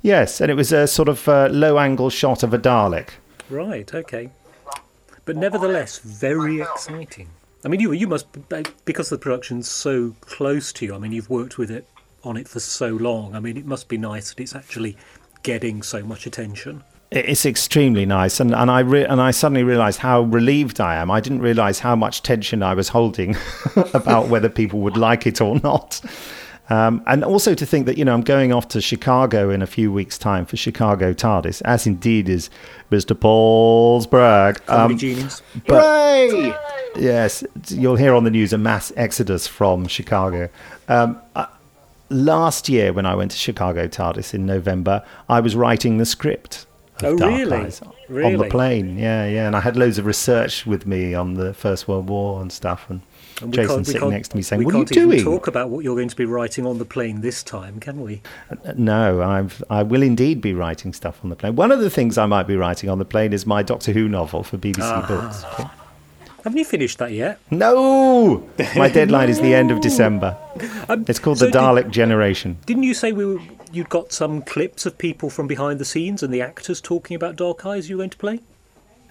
Yes, 0.00 0.40
and 0.40 0.50
it 0.50 0.54
was 0.54 0.72
a 0.72 0.86
sort 0.86 1.08
of 1.08 1.28
uh, 1.28 1.48
low-angle 1.50 2.10
shot 2.10 2.42
of 2.44 2.54
a 2.54 2.58
Dalek. 2.58 3.10
Right, 3.50 3.92
okay. 3.92 4.30
But 5.24 5.36
nevertheless, 5.36 5.98
very 5.98 6.60
exciting. 6.60 7.28
I 7.64 7.68
mean, 7.68 7.80
you 7.80 7.92
you 7.92 8.06
must 8.06 8.26
because 8.84 9.08
the 9.08 9.18
production's 9.18 9.68
so 9.68 10.14
close 10.20 10.72
to 10.74 10.84
you. 10.84 10.94
I 10.94 10.98
mean, 10.98 11.12
you've 11.12 11.30
worked 11.30 11.58
with 11.58 11.70
it 11.70 11.88
on 12.22 12.36
it 12.36 12.48
for 12.48 12.60
so 12.60 12.88
long. 12.88 13.34
I 13.34 13.40
mean, 13.40 13.56
it 13.56 13.66
must 13.66 13.88
be 13.88 13.98
nice 13.98 14.30
that 14.30 14.40
it's 14.40 14.54
actually 14.54 14.96
getting 15.42 15.82
so 15.82 16.02
much 16.02 16.26
attention. 16.26 16.84
It's 17.10 17.46
extremely 17.46 18.04
nice, 18.06 18.38
and 18.38 18.54
and 18.54 18.70
I 18.70 18.80
re- 18.80 19.06
and 19.06 19.20
I 19.20 19.30
suddenly 19.30 19.64
realised 19.64 19.98
how 19.98 20.22
relieved 20.22 20.80
I 20.80 20.96
am. 20.96 21.10
I 21.10 21.20
didn't 21.20 21.40
realise 21.40 21.78
how 21.78 21.96
much 21.96 22.22
tension 22.22 22.62
I 22.62 22.74
was 22.74 22.90
holding 22.90 23.36
about 23.94 24.28
whether 24.28 24.48
people 24.48 24.80
would 24.80 24.96
like 24.96 25.26
it 25.26 25.40
or 25.40 25.58
not. 25.60 26.00
Um, 26.70 27.02
and 27.06 27.24
also 27.24 27.54
to 27.54 27.64
think 27.64 27.86
that 27.86 27.96
you 27.96 28.04
know 28.04 28.12
I'm 28.14 28.20
going 28.22 28.52
off 28.52 28.68
to 28.68 28.80
Chicago 28.80 29.48
in 29.50 29.62
a 29.62 29.66
few 29.66 29.90
weeks' 29.90 30.18
time 30.18 30.44
for 30.44 30.56
Chicago 30.56 31.12
TARDIS, 31.14 31.62
as 31.64 31.86
indeed 31.86 32.28
is 32.28 32.50
Mr. 32.90 33.18
Paul 33.18 34.02
Spragg. 34.02 34.64
Comedy 34.66 34.98
genius. 34.98 35.42
but- 35.66 35.82
Hooray! 35.82 36.54
Yes, 36.96 37.44
you'll 37.68 37.96
hear 37.96 38.14
on 38.14 38.24
the 38.24 38.30
news 38.30 38.52
a 38.52 38.58
mass 38.58 38.92
exodus 38.96 39.46
from 39.46 39.86
Chicago. 39.86 40.48
Um, 40.88 41.18
uh, 41.36 41.46
last 42.10 42.68
year, 42.68 42.92
when 42.92 43.06
I 43.06 43.14
went 43.14 43.30
to 43.30 43.36
Chicago 43.36 43.86
TARDIS 43.86 44.34
in 44.34 44.46
November, 44.46 45.04
I 45.28 45.40
was 45.40 45.54
writing 45.54 45.98
the 45.98 46.06
script. 46.06 46.66
Oh, 47.02 47.14
really? 47.14 47.56
Eyes 47.56 47.80
On 47.82 48.36
the 48.38 48.48
plane, 48.50 48.98
yeah, 48.98 49.26
yeah. 49.26 49.46
And 49.46 49.54
I 49.54 49.60
had 49.60 49.76
loads 49.76 49.98
of 49.98 50.06
research 50.06 50.66
with 50.66 50.86
me 50.86 51.14
on 51.14 51.34
the 51.34 51.54
First 51.54 51.86
World 51.86 52.08
War 52.08 52.40
and 52.42 52.50
stuff. 52.50 52.86
And, 52.90 53.02
Jason 53.50 53.84
sitting 53.84 54.00
can't- 54.00 54.12
next 54.12 54.28
to 54.30 54.36
me 54.36 54.42
saying, 54.42 54.64
"What 54.64 54.74
are 54.74 54.78
you 54.78 54.84
can't 54.84 54.96
even 54.96 55.08
doing?" 55.10 55.24
talk 55.24 55.46
about 55.46 55.68
what 55.70 55.84
you're 55.84 55.94
going 55.96 56.08
to 56.08 56.16
be 56.16 56.24
writing 56.24 56.66
on 56.66 56.78
the 56.78 56.84
plane 56.84 57.20
this 57.20 57.42
time, 57.42 57.78
can 57.80 58.00
we? 58.00 58.20
No, 58.76 59.22
I've, 59.22 59.62
I 59.70 59.82
will 59.82 60.02
indeed 60.02 60.40
be 60.40 60.52
writing 60.54 60.92
stuff 60.92 61.20
on 61.22 61.30
the 61.30 61.36
plane. 61.36 61.54
One 61.56 61.70
of 61.72 61.80
the 61.80 61.90
things 61.90 62.18
I 62.18 62.26
might 62.26 62.46
be 62.46 62.56
writing 62.56 62.90
on 62.90 62.98
the 62.98 63.04
plane 63.04 63.32
is 63.32 63.46
my 63.46 63.62
Doctor 63.62 63.92
Who 63.92 64.08
novel 64.08 64.42
for 64.42 64.56
BBC 64.58 64.80
Ah. 64.82 65.04
Books. 65.06 65.44
Haven't 66.44 66.58
you 66.58 66.64
finished 66.64 66.98
that 66.98 67.12
yet? 67.12 67.38
No! 67.50 68.48
My 68.76 68.88
deadline 68.88 69.28
is 69.28 69.40
the 69.40 69.54
end 69.54 69.70
of 69.70 69.80
December. 69.88 70.36
Um, 70.88 71.04
It's 71.08 71.18
called 71.18 71.38
so 71.38 71.46
The 71.46 71.50
did- 71.50 71.58
Dalek 71.60 71.90
Generation. 71.90 72.56
Didn't 72.64 72.84
you 72.84 72.94
say 72.94 73.12
we 73.12 73.24
were, 73.26 73.40
you'd 73.72 73.88
got 73.88 74.12
some 74.12 74.42
clips 74.42 74.86
of 74.86 74.96
people 74.98 75.30
from 75.30 75.46
behind 75.46 75.78
the 75.80 75.84
scenes 75.84 76.22
and 76.22 76.32
the 76.32 76.40
actors 76.40 76.80
talking 76.80 77.16
about 77.16 77.36
Dark 77.36 77.66
Eyes 77.66 77.90
you 77.90 77.96
were 77.96 78.00
going 78.02 78.10
to 78.10 78.16
play? 78.16 78.40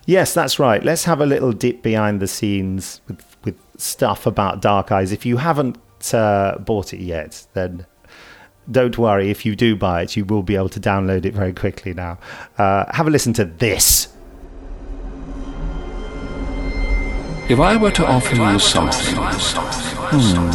Yes, 0.08 0.34
that's 0.34 0.58
right. 0.58 0.82
Let's 0.82 1.04
have 1.04 1.20
a 1.20 1.26
little 1.26 1.52
dip 1.52 1.82
behind 1.82 2.22
the 2.22 2.28
scenes 2.28 3.02
with, 3.10 3.36
with 3.44 3.60
stuff 3.76 4.26
about 4.26 4.62
Dark 4.62 4.90
Eyes. 4.90 5.12
If 5.12 5.26
you 5.26 5.36
haven't 5.36 5.78
uh, 6.14 6.58
bought 6.60 6.94
it 6.94 7.02
yet, 7.02 7.46
then 7.54 7.86
don't 8.72 8.98
worry. 8.98 9.30
If 9.30 9.46
you 9.46 9.54
do 9.54 9.76
buy 9.76 10.04
it, 10.04 10.16
you 10.16 10.24
will 10.24 10.44
be 10.44 10.56
able 10.56 10.70
to 10.70 10.80
download 10.80 11.26
it 11.26 11.34
very 11.34 11.52
quickly 11.52 11.94
now. 11.94 12.20
Uh, 12.58 12.86
have 12.94 13.06
a 13.06 13.10
listen 13.10 13.34
to 13.34 13.44
this. 13.44 14.08
If 17.50 17.60
I 17.60 17.76
were 17.76 17.92
to 17.92 18.06
offer 18.06 18.34
you 18.34 18.60
something, 18.60 19.16
hmm, 19.18 20.48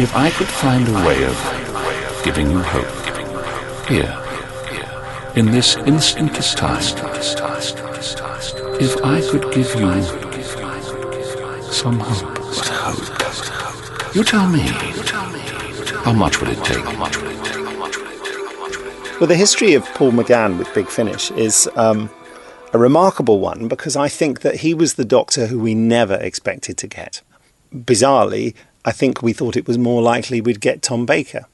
if 0.00 0.16
I 0.16 0.30
could 0.30 0.48
find 0.48 0.88
a 0.88 0.94
way 1.06 1.22
of 1.24 2.22
giving 2.24 2.50
you 2.50 2.60
hope, 2.60 3.88
here, 3.88 4.16
in 5.36 5.50
this 5.50 5.76
instant 5.76 6.34
time, 6.34 7.89
if 8.82 8.96
I 9.04 9.20
could 9.20 9.42
give 9.52 9.74
you 9.78 10.02
some 11.70 11.98
hope, 11.98 12.38
what 12.38 12.68
hope? 12.68 14.14
You 14.16 14.24
tell 14.24 14.48
me, 14.48 14.60
how 16.02 16.12
much 16.12 16.40
would 16.40 16.48
it 16.48 16.64
take? 16.64 16.82
Well, 19.20 19.26
the 19.26 19.36
history 19.36 19.74
of 19.74 19.84
Paul 19.94 20.12
McGann 20.12 20.58
with 20.58 20.72
Big 20.74 20.88
Finish 20.88 21.30
is 21.32 21.68
um, 21.76 22.08
a 22.72 22.78
remarkable 22.78 23.38
one 23.38 23.68
because 23.68 23.96
I 23.96 24.08
think 24.08 24.40
that 24.40 24.56
he 24.56 24.72
was 24.72 24.94
the 24.94 25.04
doctor 25.04 25.46
who 25.48 25.58
we 25.58 25.74
never 25.74 26.14
expected 26.14 26.78
to 26.78 26.86
get. 26.86 27.20
Bizarrely, 27.74 28.54
I 28.86 28.92
think 28.92 29.22
we 29.22 29.34
thought 29.34 29.56
it 29.56 29.68
was 29.68 29.76
more 29.76 30.00
likely 30.00 30.40
we'd 30.40 30.60
get 30.60 30.80
Tom 30.80 31.04
Baker. 31.04 31.44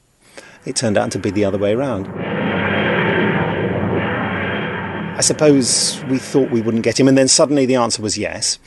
It 0.65 0.77
turned 0.77 0.97
out 0.97 1.11
to 1.11 1.19
be 1.19 1.29
the 1.29 1.43
other 1.43 1.57
way 1.57 1.73
around. 1.73 2.07
I 5.17 5.21
suppose 5.21 5.99
we 6.05 6.19
thought 6.19 6.51
we 6.51 6.61
wouldn't 6.61 6.83
get 6.83 6.99
him, 6.99 7.07
and 7.07 7.17
then 7.17 7.27
suddenly 7.27 7.65
the 7.65 7.75
answer 7.75 8.03
was 8.03 8.19
yes. 8.19 8.59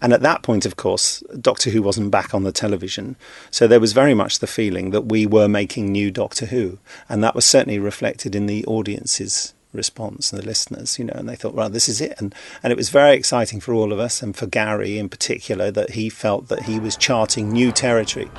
And 0.00 0.14
at 0.14 0.22
that 0.22 0.42
point, 0.42 0.64
of 0.64 0.76
course, 0.76 1.22
Doctor 1.38 1.68
Who 1.68 1.82
wasn't 1.82 2.10
back 2.10 2.32
on 2.32 2.42
the 2.42 2.52
television. 2.52 3.16
So 3.50 3.66
there 3.66 3.80
was 3.80 3.92
very 3.92 4.14
much 4.14 4.38
the 4.38 4.46
feeling 4.46 4.92
that 4.92 5.02
we 5.02 5.26
were 5.26 5.46
making 5.46 5.92
new 5.92 6.10
Doctor 6.10 6.46
Who. 6.46 6.78
And 7.06 7.22
that 7.22 7.34
was 7.34 7.44
certainly 7.44 7.78
reflected 7.78 8.34
in 8.34 8.46
the 8.46 8.64
audience's 8.64 9.52
response 9.74 10.32
and 10.32 10.42
the 10.42 10.46
listeners, 10.46 10.98
you 10.98 11.04
know, 11.04 11.12
and 11.14 11.28
they 11.28 11.36
thought, 11.36 11.52
well, 11.52 11.68
this 11.68 11.86
is 11.86 12.00
it. 12.00 12.14
And, 12.16 12.34
and 12.62 12.72
it 12.72 12.76
was 12.76 12.88
very 12.88 13.14
exciting 13.14 13.60
for 13.60 13.74
all 13.74 13.92
of 13.92 13.98
us, 13.98 14.22
and 14.22 14.34
for 14.34 14.46
Gary 14.46 14.98
in 14.98 15.10
particular, 15.10 15.70
that 15.70 15.90
he 15.90 16.08
felt 16.08 16.48
that 16.48 16.62
he 16.62 16.80
was 16.80 16.96
charting 16.96 17.52
new 17.52 17.72
territory. 17.72 18.30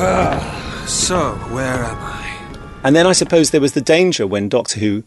Ah, 0.00 0.84
so, 0.86 1.32
where 1.52 1.84
am 1.84 1.98
I? 1.98 2.17
And 2.84 2.94
then 2.94 3.06
I 3.06 3.12
suppose 3.12 3.50
there 3.50 3.60
was 3.60 3.72
the 3.72 3.80
danger 3.80 4.26
when 4.26 4.48
Doctor 4.48 4.78
Who 4.80 5.02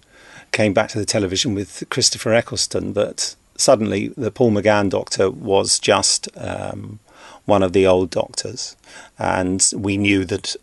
came 0.52 0.74
back 0.74 0.90
to 0.90 1.00
the 1.00 1.06
television 1.06 1.56
with 1.56 1.84
Christopher 1.90 2.34
Eccleston 2.34 2.94
that 2.94 3.36
suddenly 3.56 4.10
the 4.10 4.32
Paul 4.32 4.52
McGann 4.52 4.90
Doctor 4.90 5.32
was 5.32 5.80
just 5.80 6.28
um, 6.38 7.00
one 7.46 7.64
of 7.64 7.74
the 7.74 7.88
old 7.88 8.10
Doctors. 8.10 8.76
And 9.18 9.68
we 9.76 9.98
knew 9.98 10.26
that 10.26 10.56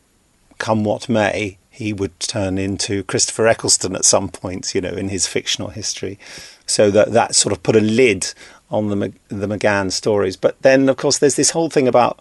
come 0.58 0.84
what 0.84 1.08
may, 1.08 1.56
he 1.70 1.92
would 1.92 2.18
turn 2.20 2.58
into 2.58 3.04
Christopher 3.04 3.46
Eccleston 3.46 3.94
at 3.94 4.04
some 4.04 4.28
point, 4.28 4.74
you 4.74 4.80
know, 4.80 4.90
in 4.92 5.08
his 5.08 5.26
fictional 5.26 5.70
history. 5.70 6.18
So 6.66 6.90
that, 6.90 7.12
that 7.12 7.34
sort 7.34 7.52
of 7.52 7.62
put 7.62 7.76
a 7.76 7.80
lid 7.80 8.34
on 8.70 8.88
the, 8.88 9.12
the 9.28 9.46
McGann 9.46 9.92
stories. 9.92 10.36
But 10.36 10.60
then, 10.62 10.88
of 10.88 10.96
course, 10.96 11.18
there's 11.18 11.36
this 11.36 11.50
whole 11.50 11.70
thing 11.70 11.88
about 11.88 12.20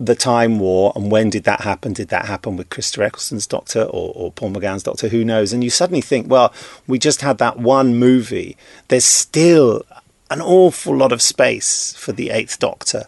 the 0.00 0.14
Time 0.14 0.58
War 0.58 0.92
and 0.96 1.10
when 1.10 1.30
did 1.30 1.44
that 1.44 1.60
happen? 1.60 1.92
Did 1.92 2.08
that 2.08 2.26
happen 2.26 2.56
with 2.56 2.70
Christopher 2.70 3.04
Eccleston's 3.04 3.46
Doctor 3.46 3.82
or, 3.82 4.12
or 4.14 4.32
Paul 4.32 4.50
McGann's 4.50 4.82
Doctor? 4.82 5.08
Who 5.08 5.24
knows? 5.24 5.52
And 5.52 5.62
you 5.62 5.70
suddenly 5.70 6.00
think, 6.00 6.30
well, 6.30 6.52
we 6.86 6.98
just 6.98 7.20
had 7.20 7.38
that 7.38 7.58
one 7.58 7.96
movie. 7.96 8.56
There's 8.88 9.04
still 9.04 9.82
an 10.30 10.40
awful 10.40 10.96
lot 10.96 11.12
of 11.12 11.22
space 11.22 11.94
for 11.94 12.12
the 12.12 12.30
Eighth 12.30 12.58
Doctor 12.58 13.04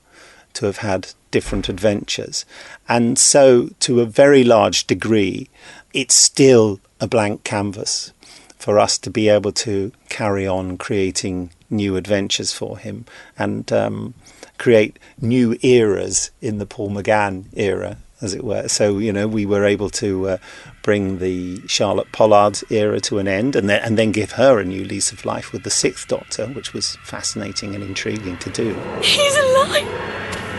to 0.55 0.67
have 0.67 0.79
had 0.79 1.13
different 1.31 1.69
adventures. 1.69 2.45
And 2.89 3.19
so, 3.19 3.71
to 3.81 4.01
a 4.01 4.07
very 4.07 4.45
large 4.45 4.87
degree, 4.87 5.51
it's 5.93 6.15
still 6.15 6.81
a 7.01 7.07
blank 7.07 7.45
canvas 7.45 8.13
for 8.57 8.79
us 8.79 8.97
to 8.99 9.11
be 9.11 9.29
able 9.29 9.53
to 9.53 9.93
carry 10.09 10.47
on 10.47 10.79
creating 10.79 11.51
new 11.71 11.97
adventures 11.97 12.53
for 12.53 12.79
him 12.79 13.05
and 13.39 13.73
um, 13.73 14.15
create 14.59 14.99
new 15.21 15.57
eras 15.63 16.31
in 16.41 16.59
the 16.59 16.67
Paul 16.67 16.91
McGann 16.91 17.47
era, 17.55 17.99
as 18.21 18.35
it 18.35 18.45
were. 18.45 18.69
So, 18.69 18.99
you 18.99 19.13
know, 19.13 19.29
we 19.29 19.47
were 19.47 19.65
able 19.65 19.91
to 19.91 20.29
uh, 20.29 20.37
bring 20.83 21.19
the 21.19 21.67
Charlotte 21.67 22.11
Pollard 22.13 22.61
era 22.71 23.01
to 23.01 23.19
an 23.19 23.29
end 23.29 23.57
and 23.57 23.69
then, 23.69 23.83
and 23.83 23.99
then 23.99 24.13
give 24.13 24.33
her 24.33 24.59
a 24.59 24.65
new 24.65 24.85
lease 24.85 25.13
of 25.13 25.25
life 25.25 25.53
with 25.53 25.65
the 25.65 25.71
Sixth 25.71 26.09
Doctor, 26.09 26.47
which 26.49 26.73
was 26.73 26.97
fascinating 27.03 27.75
and 27.75 27.85
intriguing 27.85 28.37
to 28.39 28.51
do. 28.51 28.75
He's 29.03 29.37
alive! 29.37 29.87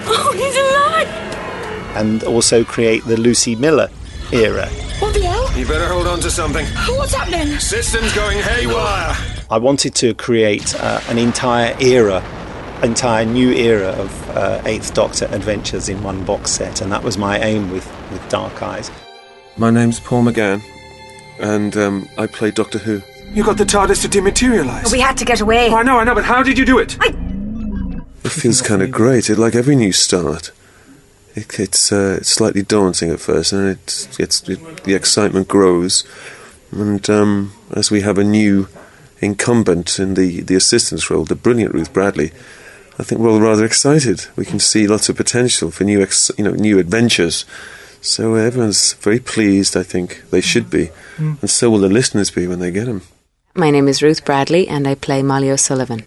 Oh, 0.10 0.32
he's 0.36 0.56
alive! 0.56 1.08
And 1.98 2.24
also 2.24 2.64
create 2.64 3.04
the 3.06 3.18
Lucy 3.18 3.56
Miller 3.56 3.90
era. 4.32 4.68
What 5.00 5.14
the 5.14 5.22
hell? 5.22 5.58
You 5.58 5.66
better 5.66 5.88
hold 5.88 6.06
on 6.06 6.20
to 6.20 6.30
something. 6.30 6.66
What's 6.96 7.14
happening? 7.14 7.58
System's 7.60 8.14
going 8.14 8.38
haywire. 8.40 9.16
I 9.50 9.58
wanted 9.60 9.96
to 9.96 10.14
create 10.14 10.76
uh, 10.76 11.00
an 11.08 11.18
entire 11.18 11.74
era, 11.80 12.22
entire 12.84 13.24
new 13.24 13.54
era 13.54 13.92
of 13.92 14.30
uh, 14.32 14.62
Eighth 14.66 14.94
Doctor 14.94 15.26
adventures 15.32 15.88
in 15.88 16.04
one 16.04 16.26
box 16.26 16.52
set, 16.52 16.82
and 16.82 16.92
that 16.92 17.02
was 17.02 17.18
my 17.18 17.40
aim 17.40 17.72
with, 17.72 17.86
with 18.12 18.28
Dark 18.28 18.62
Eyes. 18.62 18.92
My 19.56 19.70
name's 19.70 20.02
Paul 20.02 20.26
McGann, 20.26 20.62
and 21.40 21.78
um, 21.78 22.10
I 22.18 22.28
play 22.28 22.52
Doctor 22.52 22.80
Who. 22.80 23.02
You 23.32 23.46
got 23.46 23.58
the 23.58 23.64
TARDIS 23.64 24.02
to 24.02 24.10
dematerialize. 24.10 24.92
We 24.92 25.00
had 25.00 25.16
to 25.18 25.26
get 25.26 25.40
away. 25.40 25.70
Oh, 25.70 25.78
I 25.78 25.84
know, 25.84 25.98
I 25.98 26.04
know, 26.04 26.16
but 26.16 26.26
how 26.26 26.44
did 26.44 26.58
you 26.58 26.66
do 26.66 26.78
it? 26.80 26.98
It 28.26 28.30
feels 28.30 28.62
kind 28.62 28.82
of 28.82 28.92
great. 28.92 29.30
It, 29.30 29.38
like 29.38 29.56
every 29.56 29.78
new 29.78 29.94
start, 29.94 30.52
it, 31.36 31.58
it's 31.58 31.94
uh, 31.94 32.18
it's 32.20 32.30
slightly 32.30 32.64
daunting 32.64 33.12
at 33.12 33.22
first, 33.22 33.54
and 33.54 33.70
it 33.70 34.10
gets 34.18 34.48
it, 34.50 34.84
the 34.84 34.94
excitement 34.94 35.48
grows. 35.48 36.04
And 36.74 37.10
um, 37.10 37.54
as 37.72 37.90
we 37.90 38.02
have 38.02 38.18
a 38.18 38.26
new 38.26 38.68
incumbent 39.22 40.00
in 40.00 40.14
the 40.14 40.42
the 40.42 40.56
assistance 40.56 41.10
role, 41.10 41.26
the 41.26 41.36
brilliant 41.36 41.74
Ruth 41.74 41.92
Bradley, 41.94 42.32
I 43.00 43.04
think 43.04 43.22
we're 43.22 43.32
all 43.32 43.40
rather 43.42 43.66
excited. 43.66 44.26
We 44.36 44.46
can 44.46 44.60
see 44.60 44.88
lots 44.88 45.10
of 45.10 45.16
potential 45.18 45.72
for 45.72 45.84
new 45.84 46.02
ex- 46.02 46.32
you 46.38 46.44
know 46.44 46.52
new 46.52 46.80
adventures. 46.80 47.46
So 48.02 48.36
everyone's 48.36 48.94
very 48.94 49.20
pleased. 49.20 49.76
I 49.76 49.84
think 49.84 50.24
they 50.30 50.42
should 50.42 50.70
be, 50.70 50.92
Mm. 51.18 51.38
and 51.42 51.50
so 51.50 51.70
will 51.70 51.80
the 51.80 51.90
listeners 51.90 52.32
be 52.32 52.48
when 52.48 52.60
they 52.60 52.72
get 52.72 52.86
them. 52.86 53.02
My 53.56 53.72
name 53.72 53.88
is 53.88 54.04
Ruth 54.04 54.24
Bradley, 54.24 54.68
and 54.68 54.88
I 54.88 54.96
play 54.96 55.24
Molly 55.24 55.50
O'Sullivan. 55.50 56.06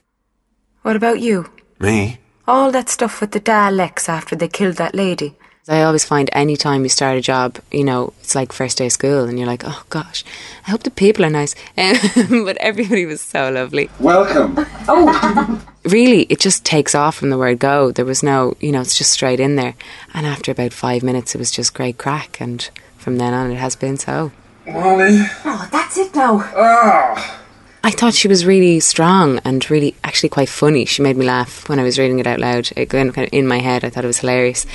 What 0.83 0.97
about 0.97 1.21
you? 1.21 1.47
Me? 1.81 2.19
All 2.47 2.71
that 2.73 2.89
stuff 2.89 3.21
with 3.21 3.33
the 3.33 3.41
Daleks 3.41 4.09
after 4.09 4.37
they 4.37 4.49
killed 4.49 4.77
that 4.77 4.95
lady. 4.95 5.35
I 5.69 5.83
always 5.83 6.05
find 6.05 6.31
any 6.33 6.57
time 6.57 6.83
you 6.83 6.89
start 6.89 7.19
a 7.19 7.21
job, 7.21 7.59
you 7.71 7.85
know, 7.85 8.13
it's 8.21 8.35
like 8.35 8.53
first 8.53 8.79
day 8.79 8.87
of 8.87 8.93
school, 8.93 9.25
and 9.25 9.39
you're 9.39 9.47
like, 9.47 9.63
oh 9.65 9.85
gosh, 9.91 10.25
I 10.67 10.71
hope 10.71 10.83
the 10.83 10.91
people 10.91 11.25
are 11.25 11.31
nice. 11.31 11.55
Um, 11.77 12.45
but 12.45 12.57
everybody 12.59 13.07
was 13.07 13.21
so 13.21 13.51
lovely. 13.51 13.91
Welcome. 13.99 14.55
Oh, 14.89 15.63
really, 15.85 16.23
it 16.25 16.41
just 16.41 16.65
takes 16.65 16.95
off 16.95 17.17
from 17.17 17.31
the 17.31 17.39
word 17.39 17.59
go. 17.59 17.93
There 17.93 18.05
was 18.05 18.23
no, 18.23 18.57
you 18.61 18.73
know, 18.73 18.81
it's 18.81 18.97
just 18.99 19.13
straight 19.13 19.41
in 19.41 19.57
there. 19.57 19.75
And 20.15 20.27
after 20.27 20.51
about 20.51 20.73
five 20.73 21.03
minutes, 21.03 21.35
it 21.35 21.39
was 21.39 21.51
just 21.51 21.75
great 21.75 21.99
crack, 21.99 22.41
and 22.41 22.69
from 22.97 23.19
then 23.19 23.35
on, 23.35 23.51
it 23.51 23.57
has 23.57 23.77
been 23.77 23.97
so. 23.97 24.33
Molly. 24.67 25.21
Oh, 25.45 25.69
that's 25.71 25.97
it 25.99 26.15
now. 26.15 26.41
Ah. 26.57 27.40
I 27.83 27.91
thought 27.91 28.13
she 28.13 28.29
was 28.29 28.45
really 28.45 28.79
strong 28.81 29.41
and 29.45 29.69
really 29.71 29.95
actually 30.05 30.29
quite 30.29 30.51
funny. 30.51 30.85
She 30.85 31.03
made 31.03 31.17
me 31.17 31.25
laugh 31.25 31.67
when 31.69 31.79
I 31.79 31.83
was 31.83 31.99
reading 31.99 32.19
it 32.19 32.27
out 32.27 32.39
loud. 32.39 32.71
It 32.77 32.93
went 32.93 33.15
kind 33.15 33.27
of 33.27 33.33
in 33.33 33.47
my 33.47 33.59
head. 33.59 33.85
I 33.85 33.91
thought 33.91 34.05
it 34.05 34.09
was 34.09 34.19
hilarious. 34.19 34.67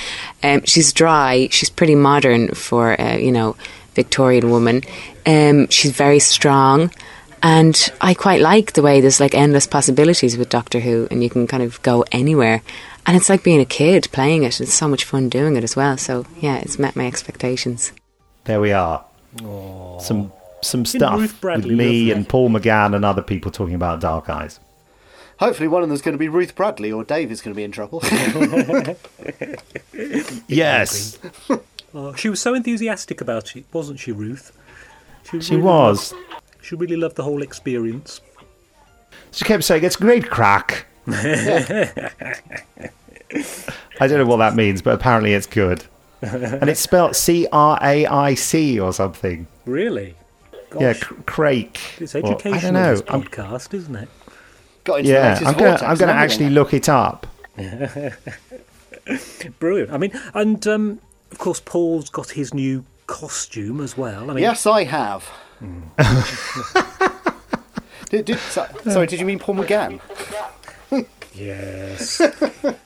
Um, 0.42 0.62
she's 0.64 0.92
dry. 0.92 1.48
She's 1.50 1.70
pretty 1.70 1.94
modern 1.94 2.54
for 2.54 3.00
uh, 3.00 3.16
you 3.16 3.30
know 3.30 3.56
Victorian 3.94 4.50
woman. 4.50 4.82
Um, 5.24 5.68
she's 5.68 5.92
very 5.92 6.18
strong, 6.18 6.90
and 7.42 7.92
I 8.00 8.14
quite 8.14 8.40
like 8.40 8.72
the 8.72 8.82
way 8.82 9.00
there's 9.00 9.20
like 9.20 9.34
endless 9.34 9.68
possibilities 9.68 10.36
with 10.36 10.48
Doctor 10.48 10.80
Who, 10.80 11.06
and 11.10 11.22
you 11.22 11.30
can 11.30 11.46
kind 11.46 11.62
of 11.62 11.80
go 11.82 12.04
anywhere. 12.10 12.62
And 13.06 13.16
it's 13.16 13.28
like 13.28 13.44
being 13.44 13.60
a 13.60 13.64
kid 13.64 14.08
playing 14.10 14.42
it. 14.42 14.60
It's 14.60 14.74
so 14.74 14.88
much 14.88 15.04
fun 15.04 15.28
doing 15.28 15.54
it 15.54 15.62
as 15.62 15.76
well. 15.76 15.96
So 15.96 16.26
yeah, 16.40 16.56
it's 16.56 16.76
met 16.76 16.96
my 16.96 17.06
expectations. 17.06 17.92
There 18.44 18.60
we 18.60 18.72
are. 18.72 19.04
Some 20.00 20.32
some 20.62 20.84
stuff 20.84 21.20
Ruth 21.20 21.42
with 21.42 21.66
me 21.66 22.10
and 22.10 22.28
Paul 22.28 22.50
McGann 22.50 22.94
and 22.94 23.04
other 23.04 23.22
people 23.22 23.50
talking 23.50 23.74
about 23.74 24.00
Dark 24.00 24.28
Eyes. 24.28 24.58
Hopefully, 25.38 25.68
one 25.68 25.82
of 25.82 25.88
them's 25.90 26.00
going 26.00 26.14
to 26.14 26.18
be 26.18 26.28
Ruth 26.28 26.54
Bradley, 26.54 26.90
or 26.90 27.04
Dave 27.04 27.30
is 27.30 27.42
going 27.42 27.52
to 27.52 27.56
be 27.56 27.64
in 27.64 27.72
trouble. 27.72 28.02
Yes. 30.48 31.18
Oh, 31.94 32.12
she 32.14 32.28
was 32.28 32.42
so 32.42 32.52
enthusiastic 32.52 33.22
about 33.22 33.56
it, 33.56 33.64
wasn't 33.72 33.98
she, 33.98 34.12
Ruth? 34.12 34.52
She 35.40 35.56
was. 35.56 36.12
Loved, 36.12 36.24
she 36.60 36.74
really 36.74 36.96
loved 36.96 37.16
the 37.16 37.22
whole 37.22 37.40
experience. 37.40 38.20
She 39.32 39.46
kept 39.46 39.64
saying, 39.64 39.82
it's 39.82 39.96
great 39.96 40.28
crack. 40.28 40.84
I 41.08 42.10
don't 44.00 44.18
know 44.18 44.26
what 44.26 44.36
that 44.38 44.56
means, 44.56 44.82
but 44.82 44.92
apparently 44.92 45.32
it's 45.32 45.46
good. 45.46 45.84
and 46.20 46.68
it's 46.68 46.80
spelled 46.80 47.16
C 47.16 47.46
R 47.50 47.78
A 47.80 48.04
I 48.04 48.34
C 48.34 48.78
or 48.78 48.92
something. 48.92 49.46
Really? 49.64 50.16
Yeah, 50.80 50.92
Gosh. 50.92 51.02
cr- 51.02 51.14
Crake. 51.26 51.80
It's 51.98 52.14
Or- 52.14 52.18
educational, 52.18 52.54
I 52.54 52.60
don't 52.60 52.74
know. 52.74 52.90
this 52.96 53.02
I'm- 53.08 53.22
podcast, 53.22 53.74
isn't 53.74 53.96
it? 53.96 54.08
Got 54.84 55.00
into 55.00 55.10
yeah, 55.10 55.32
latest 55.34 55.46
I'm 55.46 55.54
gonna, 55.58 55.78
I'm 55.82 55.96
gonna 55.96 56.12
actually 56.12 56.50
look 56.50 56.72
it 56.72 56.88
up. 56.88 57.26
Brilliant. 59.58 59.90
I 59.92 59.98
mean, 59.98 60.12
and 60.34 60.64
um, 60.66 61.00
of 61.32 61.38
course, 61.38 61.60
Paul's 61.60 62.08
got 62.10 62.30
his 62.30 62.54
new 62.54 62.84
costume 63.06 63.80
as 63.80 63.96
well. 63.98 64.30
I 64.30 64.34
mean, 64.34 64.42
yes, 64.42 64.66
I 64.66 64.84
have. 64.84 65.28
did, 68.10 68.26
did, 68.26 68.38
sorry, 68.38 69.06
did 69.06 69.18
you 69.18 69.24
mean 69.26 69.38
Paul 69.38 69.54
McGann? 69.56 70.00
Yes. 71.34 72.20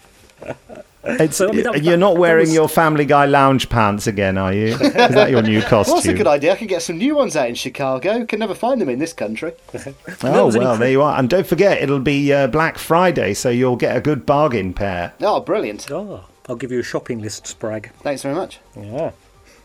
It's, 1.03 1.37
So, 1.39 1.49
I 1.49 1.53
mean, 1.53 1.63
that- 1.65 1.83
you're 1.83 1.97
not 1.97 2.19
wearing 2.19 2.47
was- 2.49 2.55
your 2.55 2.69
Family 2.69 3.07
Guy 3.07 3.25
lounge 3.25 3.69
pants 3.71 4.07
again, 4.07 4.37
are 4.37 4.53
you? 4.53 4.75
Is 4.75 4.93
that 4.93 5.31
your 5.31 5.41
new 5.43 5.63
costume? 5.63 5.95
Well, 5.95 6.03
that's 6.03 6.09
a 6.09 6.15
good 6.15 6.27
idea. 6.27 6.53
I 6.53 6.57
could 6.57 6.69
get 6.69 6.83
some 6.83 6.99
new 6.99 7.15
ones 7.17 7.37
out 7.37 7.49
in 7.49 7.55
Chicago. 7.55 8.25
Can 8.27 8.39
never 8.39 8.55
find 8.55 8.81
them 8.81 8.89
in 8.91 8.99
this 8.99 9.13
country. 9.13 9.53
Oh 10.23 10.55
well, 10.57 10.77
there 10.77 10.91
you 10.91 11.01
are. 11.03 11.19
And 11.19 11.31
don't 11.31 11.47
forget, 11.47 11.83
it'll 11.83 12.01
be 12.01 12.33
uh, 12.33 12.47
Black 12.49 12.77
Friday, 12.77 13.33
so 13.35 13.49
you'll 13.49 13.77
get 13.77 13.97
a 13.97 14.01
good 14.01 14.27
bargain 14.27 14.75
pair. 14.75 15.15
Oh, 15.21 15.41
brilliant. 15.41 15.91
Oh, 15.91 16.25
I'll 16.49 16.57
give 16.57 16.71
you 16.73 16.81
a 16.81 16.83
shopping 16.83 17.21
list, 17.23 17.45
Spragg. 17.47 17.91
Thanks 18.03 18.23
very 18.23 18.35
much. 18.35 18.61
Yeah. 18.77 19.13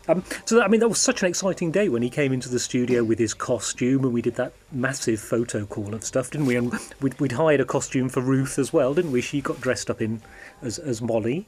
Um, 0.08 0.22
so, 0.44 0.62
I 0.62 0.68
mean, 0.68 0.80
that 0.80 0.88
was 0.88 1.00
such 1.00 1.22
an 1.22 1.28
exciting 1.28 1.72
day 1.72 1.88
when 1.88 2.02
he 2.02 2.10
came 2.10 2.32
into 2.32 2.48
the 2.48 2.58
studio 2.58 3.02
with 3.02 3.18
his 3.18 3.34
costume, 3.34 4.04
and 4.04 4.12
we 4.12 4.22
did 4.22 4.36
that 4.36 4.52
massive 4.72 5.20
photo 5.20 5.66
call 5.66 5.92
and 5.92 6.02
stuff, 6.02 6.30
didn't 6.30 6.46
we? 6.46 6.56
And 6.56 6.72
we'd, 7.00 7.18
we'd 7.20 7.32
hired 7.32 7.60
a 7.60 7.64
costume 7.64 8.08
for 8.08 8.20
Ruth 8.20 8.58
as 8.58 8.72
well, 8.72 8.94
didn't 8.94 9.12
we? 9.12 9.20
She 9.20 9.40
got 9.40 9.60
dressed 9.60 9.90
up 9.90 10.00
in 10.00 10.22
as, 10.62 10.78
as 10.78 11.02
Molly. 11.02 11.46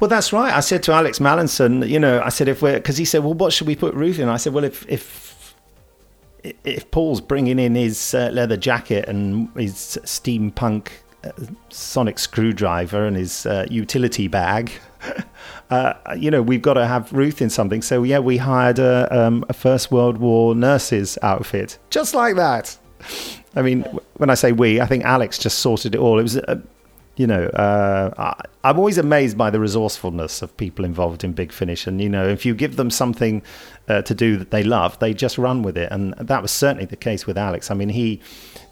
Well, 0.00 0.08
that's 0.08 0.32
right. 0.32 0.52
I 0.52 0.60
said 0.60 0.82
to 0.84 0.92
Alex 0.92 1.18
Mallinson, 1.18 1.88
you 1.88 1.98
know, 1.98 2.20
I 2.22 2.28
said 2.28 2.48
if 2.48 2.60
we're 2.60 2.74
because 2.74 2.98
he 2.98 3.06
said, 3.06 3.24
well, 3.24 3.32
what 3.32 3.52
should 3.52 3.66
we 3.66 3.76
put 3.76 3.94
Ruth 3.94 4.18
in? 4.18 4.28
I 4.28 4.36
said, 4.36 4.52
well, 4.52 4.64
if 4.64 4.86
if 4.88 5.54
if 6.64 6.90
Paul's 6.90 7.22
bringing 7.22 7.58
in 7.58 7.74
his 7.74 8.14
uh, 8.14 8.28
leather 8.32 8.58
jacket 8.58 9.08
and 9.08 9.48
his 9.56 9.98
steampunk 10.04 10.88
sonic 11.70 12.18
screwdriver 12.18 13.04
and 13.04 13.16
his 13.16 13.46
uh, 13.46 13.66
utility 13.70 14.28
bag, 14.28 14.72
uh, 15.70 15.94
you 16.16 16.30
know, 16.30 16.42
we've 16.42 16.62
got 16.62 16.74
to 16.74 16.86
have 16.86 17.12
Ruth 17.12 17.40
in 17.40 17.50
something. 17.50 17.82
So 17.82 18.02
yeah, 18.02 18.18
we 18.18 18.36
hired 18.36 18.78
a, 18.78 19.08
um, 19.10 19.44
a 19.48 19.52
First 19.52 19.90
World 19.90 20.18
War 20.18 20.54
nurse's 20.54 21.18
outfit, 21.22 21.78
just 21.90 22.14
like 22.14 22.36
that. 22.36 22.76
I 23.54 23.62
mean, 23.62 23.82
when 24.14 24.30
I 24.30 24.34
say 24.34 24.52
we, 24.52 24.80
I 24.80 24.86
think 24.86 25.04
Alex 25.04 25.38
just 25.38 25.58
sorted 25.58 25.94
it 25.94 25.98
all. 25.98 26.18
It 26.18 26.22
was. 26.22 26.36
Uh, 26.36 26.60
you 27.16 27.26
know, 27.26 27.46
uh, 27.46 28.10
I, 28.18 28.42
I'm 28.62 28.78
always 28.78 28.98
amazed 28.98 29.38
by 29.38 29.48
the 29.50 29.58
resourcefulness 29.58 30.42
of 30.42 30.56
people 30.56 30.84
involved 30.84 31.24
in 31.24 31.32
Big 31.32 31.50
Finish. 31.50 31.86
And, 31.86 32.00
you 32.00 32.08
know, 32.08 32.28
if 32.28 32.44
you 32.44 32.54
give 32.54 32.76
them 32.76 32.90
something 32.90 33.42
uh, 33.88 34.02
to 34.02 34.14
do 34.14 34.36
that 34.36 34.50
they 34.50 34.62
love, 34.62 34.98
they 34.98 35.14
just 35.14 35.38
run 35.38 35.62
with 35.62 35.78
it. 35.78 35.90
And 35.90 36.14
that 36.14 36.42
was 36.42 36.50
certainly 36.50 36.84
the 36.84 36.96
case 36.96 37.26
with 37.26 37.38
Alex. 37.38 37.70
I 37.70 37.74
mean, 37.74 37.88
he, 37.88 38.20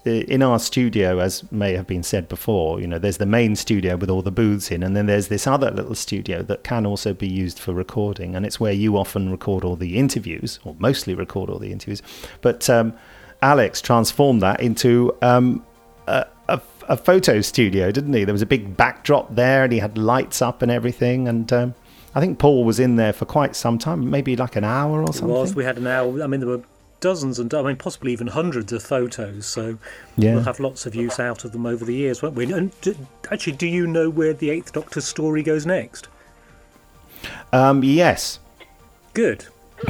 in 0.05 0.43
our 0.43 0.59
studio, 0.59 1.19
as 1.19 1.49
may 1.51 1.73
have 1.73 1.87
been 1.87 2.03
said 2.03 2.29
before, 2.29 2.79
you 2.79 2.85
know, 2.85 2.99
there's 2.99 3.17
the 3.17 3.25
main 3.25 3.55
studio 3.55 3.95
with 3.95 4.09
all 4.09 4.21
the 4.21 4.31
booths 4.31 4.69
in, 4.69 4.83
and 4.83 4.95
then 4.95 5.07
there's 5.07 5.29
this 5.29 5.47
other 5.47 5.71
little 5.71 5.95
studio 5.95 6.43
that 6.43 6.63
can 6.63 6.85
also 6.85 7.13
be 7.13 7.27
used 7.27 7.57
for 7.57 7.73
recording. 7.73 8.35
And 8.35 8.45
it's 8.45 8.59
where 8.59 8.73
you 8.73 8.97
often 8.97 9.31
record 9.31 9.63
all 9.63 9.75
the 9.75 9.97
interviews, 9.97 10.59
or 10.63 10.75
mostly 10.77 11.15
record 11.15 11.49
all 11.49 11.57
the 11.57 11.71
interviews. 11.71 12.03
But 12.41 12.69
um, 12.69 12.93
Alex 13.41 13.81
transformed 13.81 14.41
that 14.43 14.59
into 14.59 15.17
um, 15.23 15.65
a, 16.87 16.97
photo 16.97 17.41
studio, 17.41 17.91
didn't 17.91 18.13
he? 18.13 18.23
There 18.23 18.33
was 18.33 18.41
a 18.41 18.45
big 18.45 18.75
backdrop 18.77 19.33
there, 19.35 19.63
and 19.63 19.71
he 19.73 19.79
had 19.79 19.97
lights 19.97 20.41
up 20.41 20.61
and 20.61 20.71
everything. 20.71 21.27
And 21.27 21.51
um, 21.53 21.75
I 22.13 22.19
think 22.19 22.39
Paul 22.39 22.63
was 22.63 22.79
in 22.79 22.95
there 22.95 23.13
for 23.13 23.25
quite 23.25 23.55
some 23.55 23.77
time, 23.77 24.09
maybe 24.09 24.35
like 24.35 24.55
an 24.55 24.63
hour 24.63 25.01
or 25.01 25.09
It 25.09 25.13
something. 25.15 25.29
was. 25.29 25.55
We 25.55 25.63
had 25.63 25.77
an 25.77 25.87
hour. 25.87 26.21
I 26.23 26.27
mean, 26.27 26.39
there 26.39 26.49
were 26.49 26.61
dozens 27.01 27.37
and, 27.39 27.53
I 27.53 27.61
mean, 27.61 27.75
possibly 27.75 28.13
even 28.13 28.27
hundreds 28.27 28.71
of 28.73 28.81
photos. 28.81 29.45
So 29.45 29.77
Yeah. 30.17 30.35
we'll 30.35 30.43
have 30.43 30.59
lots 30.59 30.85
of 30.85 30.95
use 30.95 31.19
out 31.19 31.43
of 31.45 31.51
them 31.51 31.65
over 31.65 31.85
the 31.85 31.93
years, 31.93 32.21
won't 32.21 32.35
we? 32.35 32.51
And 32.51 32.71
d- 32.81 32.95
actually, 33.31 33.53
do 33.57 33.67
you 33.67 33.85
know 33.85 34.09
where 34.09 34.33
the 34.33 34.49
Eighth 34.49 34.73
Doctor's 34.73 35.05
story 35.05 35.43
goes 35.43 35.65
next? 35.65 36.07
Um, 37.53 37.83
yes. 37.83 38.39
Good. 39.13 39.45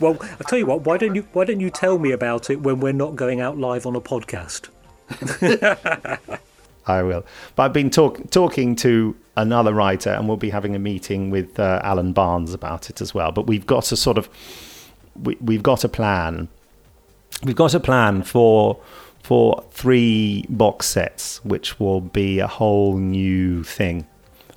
well, 0.00 0.16
I'll 0.20 0.46
tell 0.48 0.58
you 0.58 0.66
what. 0.66 0.82
Why 0.84 0.96
don't 0.98 1.14
you 1.14 1.26
Why 1.32 1.44
don't 1.44 1.60
you 1.60 1.70
tell 1.70 1.98
me 1.98 2.10
about 2.10 2.50
it 2.50 2.60
when 2.60 2.80
we're 2.80 2.92
not 2.92 3.14
going 3.14 3.40
out 3.40 3.56
live 3.56 3.86
on 3.86 3.94
a 3.94 4.00
podcast? 4.00 4.68
I 6.86 7.02
will. 7.02 7.24
But 7.54 7.62
I've 7.64 7.72
been 7.72 7.90
talk- 7.90 8.30
talking 8.30 8.74
to 8.76 9.16
another 9.36 9.72
writer, 9.72 10.10
and 10.10 10.26
we'll 10.26 10.36
be 10.36 10.50
having 10.50 10.74
a 10.74 10.78
meeting 10.78 11.30
with 11.30 11.58
uh, 11.58 11.80
Alan 11.84 12.12
Barnes 12.12 12.52
about 12.52 12.90
it 12.90 13.00
as 13.00 13.14
well. 13.14 13.32
But 13.32 13.46
we've 13.46 13.66
got 13.66 13.92
a 13.92 13.96
sort 13.96 14.18
of 14.18 14.28
we, 15.20 15.36
we've 15.40 15.62
got 15.62 15.84
a 15.84 15.88
plan. 15.88 16.48
We've 17.44 17.56
got 17.56 17.74
a 17.74 17.80
plan 17.80 18.22
for 18.22 18.80
for 19.22 19.64
three 19.70 20.44
box 20.48 20.86
sets, 20.86 21.44
which 21.44 21.78
will 21.78 22.00
be 22.00 22.40
a 22.40 22.46
whole 22.48 22.96
new 22.96 23.62
thing. 23.62 24.06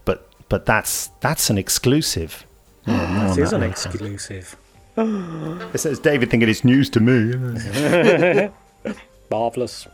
But 0.03 0.27
but 0.49 0.65
that's 0.65 1.07
that's 1.19 1.49
an 1.49 1.57
exclusive. 1.57 2.45
That 2.85 3.37
is 3.39 3.51
an 3.53 3.63
exclusive. 3.63 4.55
It 4.97 5.79
says 5.79 5.99
David 5.99 6.29
thinking 6.29 6.47
it's 6.47 6.63
news 6.63 6.89
to 6.91 6.99
me. 6.99 8.49
Marvelous. 9.31 9.87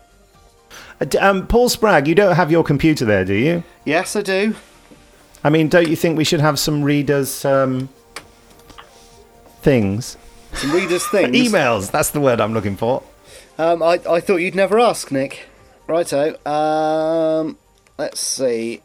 Uh, 0.99 1.05
d- 1.05 1.17
Um, 1.17 1.47
Paul 1.47 1.69
Spragg, 1.69 2.07
you 2.07 2.15
don't 2.15 2.35
have 2.35 2.51
your 2.51 2.63
computer 2.63 3.05
there, 3.05 3.25
do 3.25 3.33
you? 3.33 3.63
Yes, 3.85 4.15
I 4.15 4.21
do. 4.21 4.55
I 5.43 5.49
mean, 5.49 5.69
don't 5.69 5.87
you 5.87 5.95
think 5.95 6.17
we 6.17 6.23
should 6.23 6.41
have 6.41 6.59
some 6.59 6.83
readers' 6.83 7.43
um, 7.45 7.89
things? 9.61 10.17
Some 10.53 10.71
readers' 10.71 11.05
things. 11.11 11.35
Emails. 11.35 11.91
That's 11.91 12.11
the 12.11 12.19
word 12.19 12.39
I'm 12.41 12.53
looking 12.53 12.75
for. 12.77 13.03
Um, 13.57 13.81
I, 13.83 13.99
I 14.09 14.19
thought 14.19 14.37
you'd 14.37 14.55
never 14.55 14.79
ask, 14.79 15.11
Nick. 15.11 15.47
Righto. 15.87 16.35
Um, 16.45 17.57
let's 17.97 18.19
see. 18.21 18.81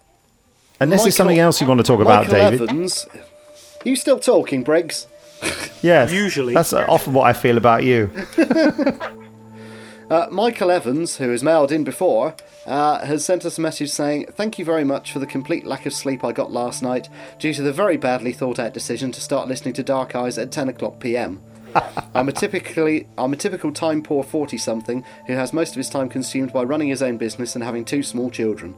Unless 0.81 1.03
there's 1.05 1.17
something 1.17 1.39
else 1.39 1.61
you 1.61 1.67
want 1.67 1.79
to 1.79 1.85
talk 1.85 2.01
about, 2.01 2.27
Michael 2.27 2.51
David. 2.51 2.63
Evans. 2.71 3.07
You 3.85 3.97
still 3.97 4.19
talking, 4.19 4.63
Briggs? 4.63 5.07
Yes. 5.83 6.13
Usually. 6.13 6.55
That's 6.55 6.73
often 6.73 7.13
what 7.15 7.27
I 7.27 7.33
feel 7.33 7.57
about 7.57 7.85
you. 7.85 8.11
Uh, 10.09 10.29
Michael 10.31 10.71
Evans, 10.71 11.17
who 11.17 11.31
has 11.31 11.43
mailed 11.43 11.73
in 11.73 11.83
before, 11.83 12.37
uh, 12.65 13.05
has 13.05 13.25
sent 13.25 13.45
us 13.45 13.59
a 13.59 13.61
message 13.61 13.91
saying, 13.91 14.27
Thank 14.31 14.57
you 14.57 14.65
very 14.65 14.85
much 14.85 15.11
for 15.11 15.19
the 15.19 15.27
complete 15.27 15.67
lack 15.67 15.85
of 15.85 15.93
sleep 15.93 16.23
I 16.23 16.31
got 16.31 16.53
last 16.53 16.81
night 16.81 17.09
due 17.41 17.53
to 17.53 17.63
the 17.63 17.73
very 17.73 17.97
badly 17.97 18.33
thought 18.33 18.61
out 18.61 18.73
decision 18.73 19.11
to 19.13 19.21
start 19.21 19.49
listening 19.49 19.75
to 19.75 19.83
Dark 19.83 20.15
Eyes 20.15 20.39
at 20.39 20.53
10 20.53 20.69
o'clock 20.69 21.01
pm. 21.01 21.43
I'm 22.15 22.29
a 22.29 22.33
typically 22.33 23.09
I'm 23.19 23.33
a 23.33 23.37
typical 23.37 23.73
time 23.73 24.01
poor 24.01 24.23
40 24.23 24.57
something 24.59 25.05
who 25.27 25.33
has 25.33 25.53
most 25.53 25.71
of 25.71 25.77
his 25.77 25.91
time 25.91 26.09
consumed 26.09 26.53
by 26.53 26.63
running 26.63 26.89
his 26.89 27.03
own 27.03 27.17
business 27.17 27.57
and 27.57 27.65
having 27.65 27.85
two 27.85 28.05
small 28.05 28.31
children. 28.31 28.77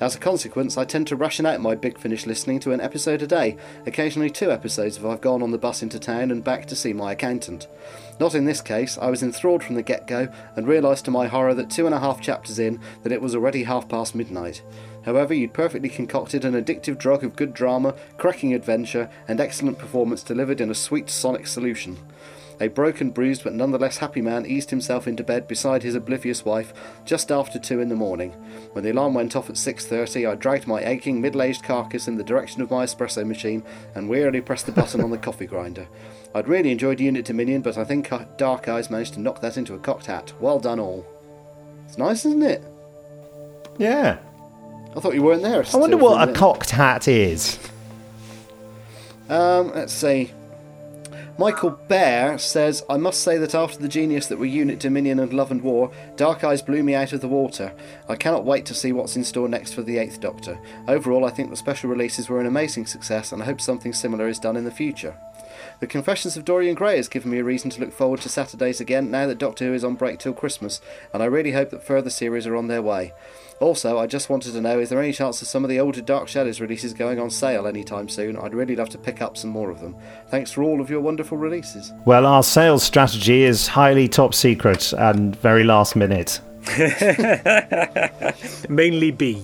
As 0.00 0.16
a 0.16 0.18
consequence, 0.18 0.76
I 0.76 0.84
tend 0.84 1.06
to 1.06 1.16
ration 1.16 1.46
out 1.46 1.60
my 1.60 1.76
Big 1.76 1.98
Finish 1.98 2.26
listening 2.26 2.58
to 2.60 2.72
an 2.72 2.80
episode 2.80 3.22
a 3.22 3.28
day, 3.28 3.56
occasionally 3.86 4.28
two 4.28 4.50
episodes 4.50 4.96
if 4.96 5.04
I've 5.04 5.20
gone 5.20 5.40
on 5.40 5.52
the 5.52 5.56
bus 5.56 5.84
into 5.84 6.00
town 6.00 6.32
and 6.32 6.42
back 6.42 6.66
to 6.66 6.76
see 6.76 6.92
my 6.92 7.12
accountant. 7.12 7.68
Not 8.18 8.34
in 8.34 8.44
this 8.44 8.60
case, 8.60 8.98
I 8.98 9.08
was 9.08 9.22
enthralled 9.22 9.62
from 9.62 9.76
the 9.76 9.82
get 9.82 10.08
go 10.08 10.28
and 10.56 10.66
realised 10.66 11.04
to 11.04 11.12
my 11.12 11.28
horror 11.28 11.54
that 11.54 11.70
two 11.70 11.86
and 11.86 11.94
a 11.94 12.00
half 12.00 12.20
chapters 12.20 12.58
in 12.58 12.80
that 13.04 13.12
it 13.12 13.22
was 13.22 13.36
already 13.36 13.62
half 13.62 13.88
past 13.88 14.16
midnight. 14.16 14.62
However, 15.04 15.32
you'd 15.32 15.52
perfectly 15.52 15.88
concocted 15.88 16.44
an 16.44 16.54
addictive 16.54 16.98
drug 16.98 17.22
of 17.22 17.36
good 17.36 17.54
drama, 17.54 17.94
cracking 18.16 18.52
adventure, 18.52 19.08
and 19.28 19.40
excellent 19.40 19.78
performance 19.78 20.24
delivered 20.24 20.60
in 20.60 20.70
a 20.70 20.74
sweet 20.74 21.08
sonic 21.08 21.46
solution. 21.46 21.98
A 22.60 22.68
broken, 22.68 23.10
bruised, 23.10 23.42
but 23.42 23.52
nonetheless 23.52 23.98
happy 23.98 24.20
man 24.20 24.46
eased 24.46 24.70
himself 24.70 25.08
into 25.08 25.24
bed 25.24 25.48
beside 25.48 25.82
his 25.82 25.94
oblivious 25.94 26.44
wife 26.44 26.72
just 27.04 27.32
after 27.32 27.58
two 27.58 27.80
in 27.80 27.88
the 27.88 27.96
morning. 27.96 28.30
When 28.72 28.84
the 28.84 28.92
alarm 28.92 29.14
went 29.14 29.34
off 29.34 29.50
at 29.50 29.56
6.30, 29.56 30.30
I 30.30 30.34
dragged 30.34 30.66
my 30.66 30.84
aching, 30.84 31.20
middle-aged 31.20 31.64
carcass 31.64 32.06
in 32.06 32.16
the 32.16 32.24
direction 32.24 32.62
of 32.62 32.70
my 32.70 32.84
espresso 32.84 33.26
machine 33.26 33.62
and 33.94 34.08
wearily 34.08 34.40
pressed 34.40 34.66
the 34.66 34.72
button 34.72 35.00
on 35.00 35.10
the 35.10 35.18
coffee 35.18 35.46
grinder. 35.46 35.88
I'd 36.34 36.48
really 36.48 36.70
enjoyed 36.70 37.00
Unit 37.00 37.24
Dominion, 37.24 37.62
but 37.62 37.76
I 37.76 37.84
think 37.84 38.10
Dark 38.36 38.68
Eyes 38.68 38.90
managed 38.90 39.14
to 39.14 39.20
knock 39.20 39.40
that 39.40 39.56
into 39.56 39.74
a 39.74 39.78
cocked 39.78 40.06
hat. 40.06 40.32
Well 40.40 40.58
done 40.58 40.80
all. 40.80 41.06
It's 41.86 41.98
nice, 41.98 42.24
isn't 42.24 42.42
it? 42.42 42.62
Yeah. 43.78 44.18
I 44.96 45.00
thought 45.00 45.14
you 45.14 45.22
weren't 45.22 45.42
there. 45.42 45.64
I 45.72 45.76
wonder 45.76 45.96
what 45.96 46.22
a 46.22 46.26
minute. 46.26 46.36
cocked 46.36 46.70
hat 46.70 47.08
is. 47.08 47.58
Um, 49.28 49.72
let's 49.74 49.92
see. 49.92 50.30
Michael 51.36 51.70
Bear 51.70 52.38
says, 52.38 52.84
I 52.88 52.96
must 52.96 53.22
say 53.22 53.38
that 53.38 53.56
after 53.56 53.80
the 53.80 53.88
genius 53.88 54.28
that 54.28 54.38
were 54.38 54.44
Unit 54.44 54.78
Dominion 54.78 55.18
and 55.18 55.32
Love 55.32 55.50
and 55.50 55.62
War, 55.62 55.90
Dark 56.14 56.44
Eyes 56.44 56.62
blew 56.62 56.84
me 56.84 56.94
out 56.94 57.12
of 57.12 57.20
the 57.20 57.28
water. 57.28 57.72
I 58.08 58.14
cannot 58.14 58.44
wait 58.44 58.64
to 58.66 58.74
see 58.74 58.92
what's 58.92 59.16
in 59.16 59.24
store 59.24 59.48
next 59.48 59.72
for 59.72 59.82
the 59.82 59.98
Eighth 59.98 60.20
Doctor. 60.20 60.60
Overall, 60.86 61.24
I 61.24 61.30
think 61.30 61.50
the 61.50 61.56
special 61.56 61.90
releases 61.90 62.28
were 62.28 62.38
an 62.38 62.46
amazing 62.46 62.86
success, 62.86 63.32
and 63.32 63.42
I 63.42 63.46
hope 63.46 63.60
something 63.60 63.92
similar 63.92 64.28
is 64.28 64.38
done 64.38 64.56
in 64.56 64.62
the 64.62 64.70
future. 64.70 65.16
The 65.80 65.88
Confessions 65.88 66.36
of 66.36 66.44
Dorian 66.44 66.76
Gray 66.76 66.96
has 66.98 67.08
given 67.08 67.32
me 67.32 67.40
a 67.40 67.44
reason 67.44 67.68
to 67.70 67.80
look 67.80 67.92
forward 67.92 68.20
to 68.20 68.28
Saturdays 68.28 68.80
again 68.80 69.10
now 69.10 69.26
that 69.26 69.38
Doctor 69.38 69.64
Who 69.64 69.74
is 69.74 69.82
on 69.82 69.96
break 69.96 70.20
till 70.20 70.34
Christmas, 70.34 70.80
and 71.12 71.20
I 71.20 71.26
really 71.26 71.52
hope 71.52 71.70
that 71.70 71.82
further 71.82 72.10
series 72.10 72.46
are 72.46 72.54
on 72.54 72.68
their 72.68 72.82
way. 72.82 73.12
Also, 73.60 73.98
I 73.98 74.06
just 74.06 74.28
wanted 74.28 74.52
to 74.52 74.60
know 74.60 74.80
is 74.80 74.90
there 74.90 75.00
any 75.00 75.12
chance 75.12 75.40
of 75.40 75.48
some 75.48 75.64
of 75.64 75.70
the 75.70 75.80
older 75.80 76.00
Dark 76.00 76.28
Shadows 76.28 76.60
releases 76.60 76.92
going 76.92 77.20
on 77.20 77.30
sale 77.30 77.66
anytime 77.66 78.08
soon? 78.08 78.36
I'd 78.36 78.54
really 78.54 78.76
love 78.76 78.90
to 78.90 78.98
pick 78.98 79.22
up 79.22 79.36
some 79.36 79.50
more 79.50 79.70
of 79.70 79.80
them. 79.80 79.96
Thanks 80.28 80.50
for 80.50 80.62
all 80.62 80.80
of 80.80 80.90
your 80.90 81.00
wonderful 81.00 81.38
releases. 81.38 81.92
Well, 82.04 82.26
our 82.26 82.42
sales 82.42 82.82
strategy 82.82 83.44
is 83.44 83.68
highly 83.68 84.08
top 84.08 84.34
secret 84.34 84.92
and 84.92 85.36
very 85.36 85.64
last 85.64 85.96
minute. 85.96 86.40
Mainly 88.68 89.12
B. 89.12 89.42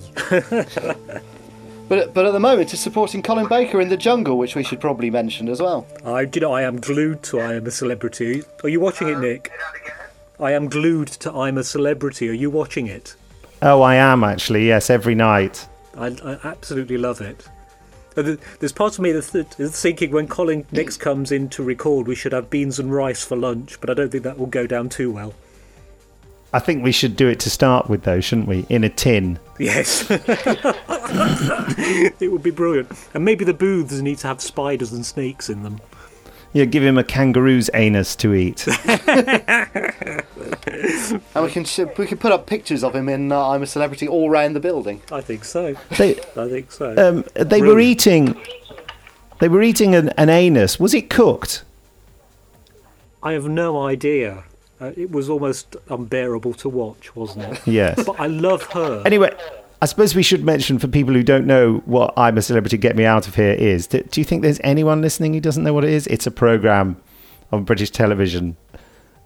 But, 1.91 2.13
but 2.13 2.25
at 2.25 2.31
the 2.31 2.39
moment, 2.39 2.73
it's 2.73 2.81
supporting 2.81 3.21
Colin 3.21 3.49
Baker 3.49 3.81
in 3.81 3.89
The 3.89 3.97
Jungle, 3.97 4.37
which 4.37 4.55
we 4.55 4.63
should 4.63 4.79
probably 4.79 5.09
mention 5.09 5.49
as 5.49 5.61
well. 5.61 5.85
I, 6.05 6.23
do 6.23 6.39
you 6.39 6.45
know, 6.45 6.53
I 6.53 6.61
am 6.61 6.79
glued 6.79 7.21
to 7.23 7.41
I 7.41 7.55
Am 7.55 7.67
a 7.67 7.71
Celebrity. 7.71 8.43
Are 8.63 8.69
you 8.69 8.79
watching 8.79 9.09
it, 9.09 9.19
Nick? 9.19 9.51
I 10.39 10.53
am 10.53 10.69
glued 10.69 11.09
to 11.09 11.33
I'm 11.33 11.57
a 11.57 11.65
Celebrity. 11.65 12.29
Are 12.29 12.33
you 12.33 12.49
watching 12.49 12.87
it? 12.87 13.17
Oh, 13.61 13.81
I 13.81 13.95
am 13.95 14.23
actually, 14.23 14.67
yes, 14.67 14.89
every 14.89 15.13
night. 15.15 15.67
I, 15.95 16.07
I 16.07 16.39
absolutely 16.43 16.97
love 16.97 17.21
it. 17.21 17.47
Uh, 18.17 18.35
There's 18.59 18.71
part 18.71 18.95
of 18.95 18.99
me 18.99 19.11
that's 19.11 19.29
that's 19.29 19.81
thinking 19.81 20.11
when 20.11 20.27
Colin 20.27 20.65
next 20.71 20.97
comes 20.97 21.31
in 21.31 21.47
to 21.49 21.63
record, 21.63 22.07
we 22.07 22.15
should 22.15 22.33
have 22.33 22.49
beans 22.49 22.79
and 22.79 22.93
rice 22.93 23.23
for 23.23 23.37
lunch, 23.37 23.79
but 23.79 23.89
I 23.89 23.93
don't 23.93 24.11
think 24.11 24.23
that 24.23 24.37
will 24.37 24.47
go 24.47 24.67
down 24.67 24.89
too 24.89 25.11
well. 25.11 25.33
I 26.53 26.59
think 26.59 26.83
we 26.83 26.91
should 26.91 27.15
do 27.15 27.29
it 27.29 27.39
to 27.41 27.49
start 27.49 27.89
with, 27.89 28.03
though, 28.03 28.19
shouldn't 28.19 28.49
we? 28.49 28.65
In 28.67 28.83
a 28.83 28.89
tin. 28.89 29.39
Yes. 29.57 30.05
it 32.19 32.29
would 32.29 32.43
be 32.43 32.51
brilliant. 32.51 32.91
And 33.13 33.23
maybe 33.23 33.45
the 33.45 33.53
booths 33.53 34.01
need 34.01 34.17
to 34.17 34.27
have 34.27 34.41
spiders 34.41 34.91
and 34.91 35.05
snakes 35.05 35.49
in 35.49 35.63
them. 35.63 35.79
Yeah, 36.53 36.65
give 36.65 36.83
him 36.83 36.97
a 36.97 37.03
kangaroo's 37.03 37.69
anus 37.73 38.15
to 38.17 38.33
eat. 38.33 38.67
And 41.35 41.45
we 41.45 41.51
can 41.51 41.63
sh- 41.65 41.79
we 41.97 42.05
can 42.07 42.17
put 42.17 42.31
up 42.31 42.45
pictures 42.47 42.83
of 42.83 42.95
him 42.95 43.07
in 43.09 43.31
uh, 43.31 43.49
I'm 43.49 43.61
a 43.63 43.67
Celebrity 43.67 44.07
all 44.07 44.29
round 44.29 44.55
the 44.55 44.59
building. 44.59 45.01
I 45.11 45.21
think 45.21 45.43
so. 45.45 45.75
They- 45.97 46.19
I 46.35 46.47
think 46.49 46.71
so. 46.71 46.95
Um, 46.97 47.25
they 47.35 47.61
were 47.61 47.79
eating. 47.79 48.39
They 49.39 49.47
were 49.49 49.61
eating 49.61 49.95
an, 49.95 50.09
an 50.09 50.29
anus. 50.29 50.79
Was 50.79 50.93
it 50.93 51.09
cooked? 51.09 51.63
I 53.23 53.33
have 53.33 53.45
no 53.47 53.81
idea. 53.85 54.43
Uh, 54.79 54.91
it 54.97 55.11
was 55.11 55.29
almost 55.29 55.75
unbearable 55.89 56.53
to 56.55 56.69
watch, 56.69 57.15
wasn't 57.15 57.45
it? 57.53 57.67
Yes. 57.67 58.03
But 58.03 58.19
I 58.19 58.27
love 58.27 58.63
her. 58.73 59.03
Anyway, 59.05 59.35
I 59.81 59.85
suppose 59.87 60.13
we 60.13 60.21
should 60.21 60.43
mention 60.43 60.77
for 60.77 60.87
people 60.87 61.13
who 61.13 61.23
don't 61.23 61.47
know 61.47 61.81
what 61.85 62.13
I'm 62.15 62.37
a 62.37 62.41
Celebrity 62.43 62.77
Get 62.77 62.95
Me 62.95 63.03
Out 63.03 63.27
of 63.27 63.33
Here 63.35 63.53
is. 63.53 63.87
Do, 63.87 64.01
do 64.03 64.21
you 64.21 64.25
think 64.25 64.43
there's 64.43 64.59
anyone 64.63 65.01
listening 65.01 65.33
who 65.33 65.39
doesn't 65.39 65.63
know 65.63 65.73
what 65.73 65.83
it 65.83 65.89
is? 65.89 66.05
It's 66.07 66.27
a 66.27 66.31
program 66.31 67.01
on 67.51 67.63
British 67.63 67.89
television 67.89 68.57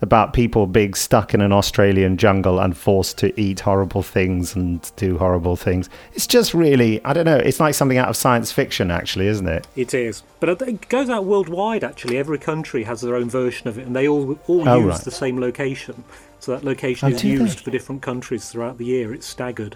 about 0.01 0.31
people 0.33 0.65
being 0.65 0.93
stuck 0.93 1.33
in 1.33 1.41
an 1.41 1.51
Australian 1.51 2.15
jungle 2.15 2.59
and 2.59 2.77
forced 2.77 3.17
to 3.17 3.37
eat 3.39 3.61
horrible 3.61 4.01
things 4.01 4.55
and 4.55 4.89
do 4.95 5.17
horrible 5.17 5.57
things. 5.57 5.89
It's 6.13 6.27
just 6.27 6.53
really, 6.53 7.03
I 7.03 7.11
don't 7.11 7.25
know, 7.25 7.37
it's 7.37 7.59
like 7.59 7.73
something 7.75 7.97
out 7.97 8.07
of 8.07 8.15
science 8.15 8.51
fiction, 8.53 8.91
actually, 8.91 9.27
isn't 9.27 9.47
it? 9.47 9.67
It 9.75 9.93
is, 9.93 10.23
but 10.39 10.61
it 10.61 10.87
goes 10.87 11.09
out 11.09 11.25
worldwide. 11.25 11.83
Actually, 11.83 12.17
every 12.17 12.37
country 12.37 12.83
has 12.83 13.01
their 13.01 13.15
own 13.15 13.29
version 13.29 13.67
of 13.67 13.77
it, 13.77 13.87
and 13.87 13.95
they 13.95 14.07
all 14.07 14.39
all 14.47 14.67
Oh, 14.69 14.79
use 14.79 14.85
right. 14.87 15.01
the 15.01 15.11
same 15.11 15.39
location. 15.39 16.03
So 16.39 16.51
that 16.53 16.63
location 16.63 17.09
Oh, 17.11 17.15
is 17.15 17.23
used 17.25 17.59
they? 17.59 17.63
for 17.63 17.71
different 17.71 18.01
countries 18.01 18.49
throughout 18.49 18.77
the 18.77 18.85
year. 18.85 19.13
It's 19.13 19.25
staggered. 19.25 19.75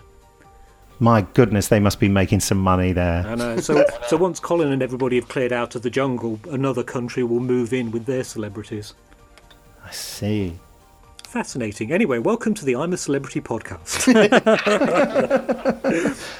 My 1.02 1.22
goodness, 1.34 1.70
they 1.70 1.80
must 1.80 2.00
be 2.00 2.10
making 2.10 2.42
some 2.42 2.58
money 2.58 2.92
there. 2.92 3.26
I 3.26 3.36
know. 3.36 3.58
So, 3.62 3.86
so 4.08 4.18
once 4.18 4.40
Colin 4.40 4.72
and 4.74 4.84
everybody 4.84 5.16
have 5.16 5.30
cleared 5.30 5.54
out 5.54 5.76
of 5.76 5.82
the 5.82 5.90
jungle, 5.90 6.40
another 6.52 6.84
country 6.84 7.24
will 7.24 7.40
move 7.40 7.72
in 7.72 7.92
with 7.92 8.06
their 8.06 8.24
celebrities. 8.26 8.94
I 9.86 9.92
see. 9.92 10.60
Fascinating. 11.26 11.92
Anyway, 11.94 12.18
welcome 12.20 12.54
to 12.56 12.66
the 12.66 12.76
I'm 12.76 12.92
a 12.92 12.98
Celebrity 12.98 13.40
podcast. 13.40 14.10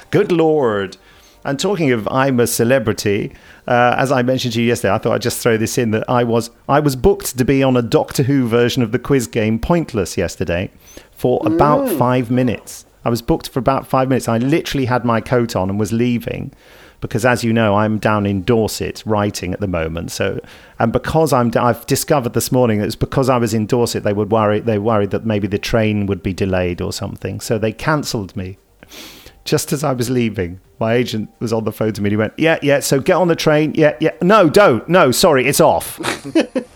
Good 0.10 0.30
lord. 0.32 0.96
And 1.42 1.58
talking 1.58 1.90
of 1.92 2.06
I'm 2.08 2.38
a 2.38 2.46
celebrity, 2.46 3.32
uh, 3.66 3.94
as 3.96 4.12
I 4.12 4.20
mentioned 4.20 4.52
to 4.54 4.60
you 4.60 4.68
yesterday, 4.68 4.92
I 4.92 4.98
thought 4.98 5.14
I'd 5.14 5.22
just 5.22 5.40
throw 5.42 5.56
this 5.56 5.78
in 5.78 5.90
that 5.92 6.04
I 6.10 6.22
was 6.22 6.50
I 6.68 6.80
was 6.80 6.96
booked 6.96 7.38
to 7.38 7.44
be 7.46 7.62
on 7.62 7.78
a 7.78 7.82
Doctor 7.82 8.24
Who 8.24 8.46
version 8.46 8.82
of 8.82 8.92
the 8.92 8.98
quiz 8.98 9.26
game 9.26 9.58
Pointless 9.58 10.18
yesterday 10.18 10.70
for 11.12 11.40
about 11.46 11.88
Mm. 11.88 11.98
five 11.98 12.30
minutes. 12.30 12.84
I 13.04 13.10
was 13.10 13.22
booked 13.22 13.48
for 13.48 13.58
about 13.58 13.86
five 13.86 14.08
minutes. 14.08 14.28
I 14.28 14.38
literally 14.38 14.86
had 14.86 15.04
my 15.04 15.20
coat 15.20 15.56
on 15.56 15.70
and 15.70 15.78
was 15.78 15.92
leaving 15.92 16.52
because, 17.00 17.24
as 17.24 17.42
you 17.42 17.52
know, 17.52 17.76
I'm 17.76 17.98
down 17.98 18.26
in 18.26 18.42
Dorset 18.42 19.02
writing 19.06 19.52
at 19.54 19.60
the 19.60 19.66
moment. 19.66 20.12
So, 20.12 20.38
and 20.78 20.92
because 20.92 21.32
I'm, 21.32 21.50
I've 21.56 21.86
discovered 21.86 22.34
this 22.34 22.52
morning 22.52 22.78
that 22.80 22.86
it's 22.86 22.96
because 22.96 23.30
I 23.30 23.38
was 23.38 23.54
in 23.54 23.66
Dorset, 23.66 24.02
they 24.02 24.12
would 24.12 24.30
worry. 24.30 24.60
They 24.60 24.78
worried 24.78 25.10
that 25.12 25.24
maybe 25.24 25.48
the 25.48 25.58
train 25.58 26.06
would 26.06 26.22
be 26.22 26.34
delayed 26.34 26.80
or 26.80 26.92
something. 26.92 27.40
So 27.40 27.58
they 27.58 27.72
cancelled 27.72 28.36
me 28.36 28.58
just 29.44 29.72
as 29.72 29.82
I 29.82 29.92
was 29.92 30.10
leaving, 30.10 30.60
my 30.78 30.94
agent 30.94 31.30
was 31.40 31.52
on 31.52 31.64
the 31.64 31.72
phone 31.72 31.92
to 31.94 32.00
me. 32.00 32.06
and 32.08 32.12
He 32.12 32.16
went, 32.16 32.34
"Yeah, 32.36 32.58
yeah. 32.62 32.80
So 32.80 33.00
get 33.00 33.16
on 33.16 33.28
the 33.28 33.36
train. 33.36 33.72
Yeah, 33.74 33.96
yeah. 34.00 34.12
No, 34.22 34.48
don't. 34.48 34.88
No, 34.88 35.10
sorry, 35.10 35.46
it's 35.46 35.60
off." 35.60 35.98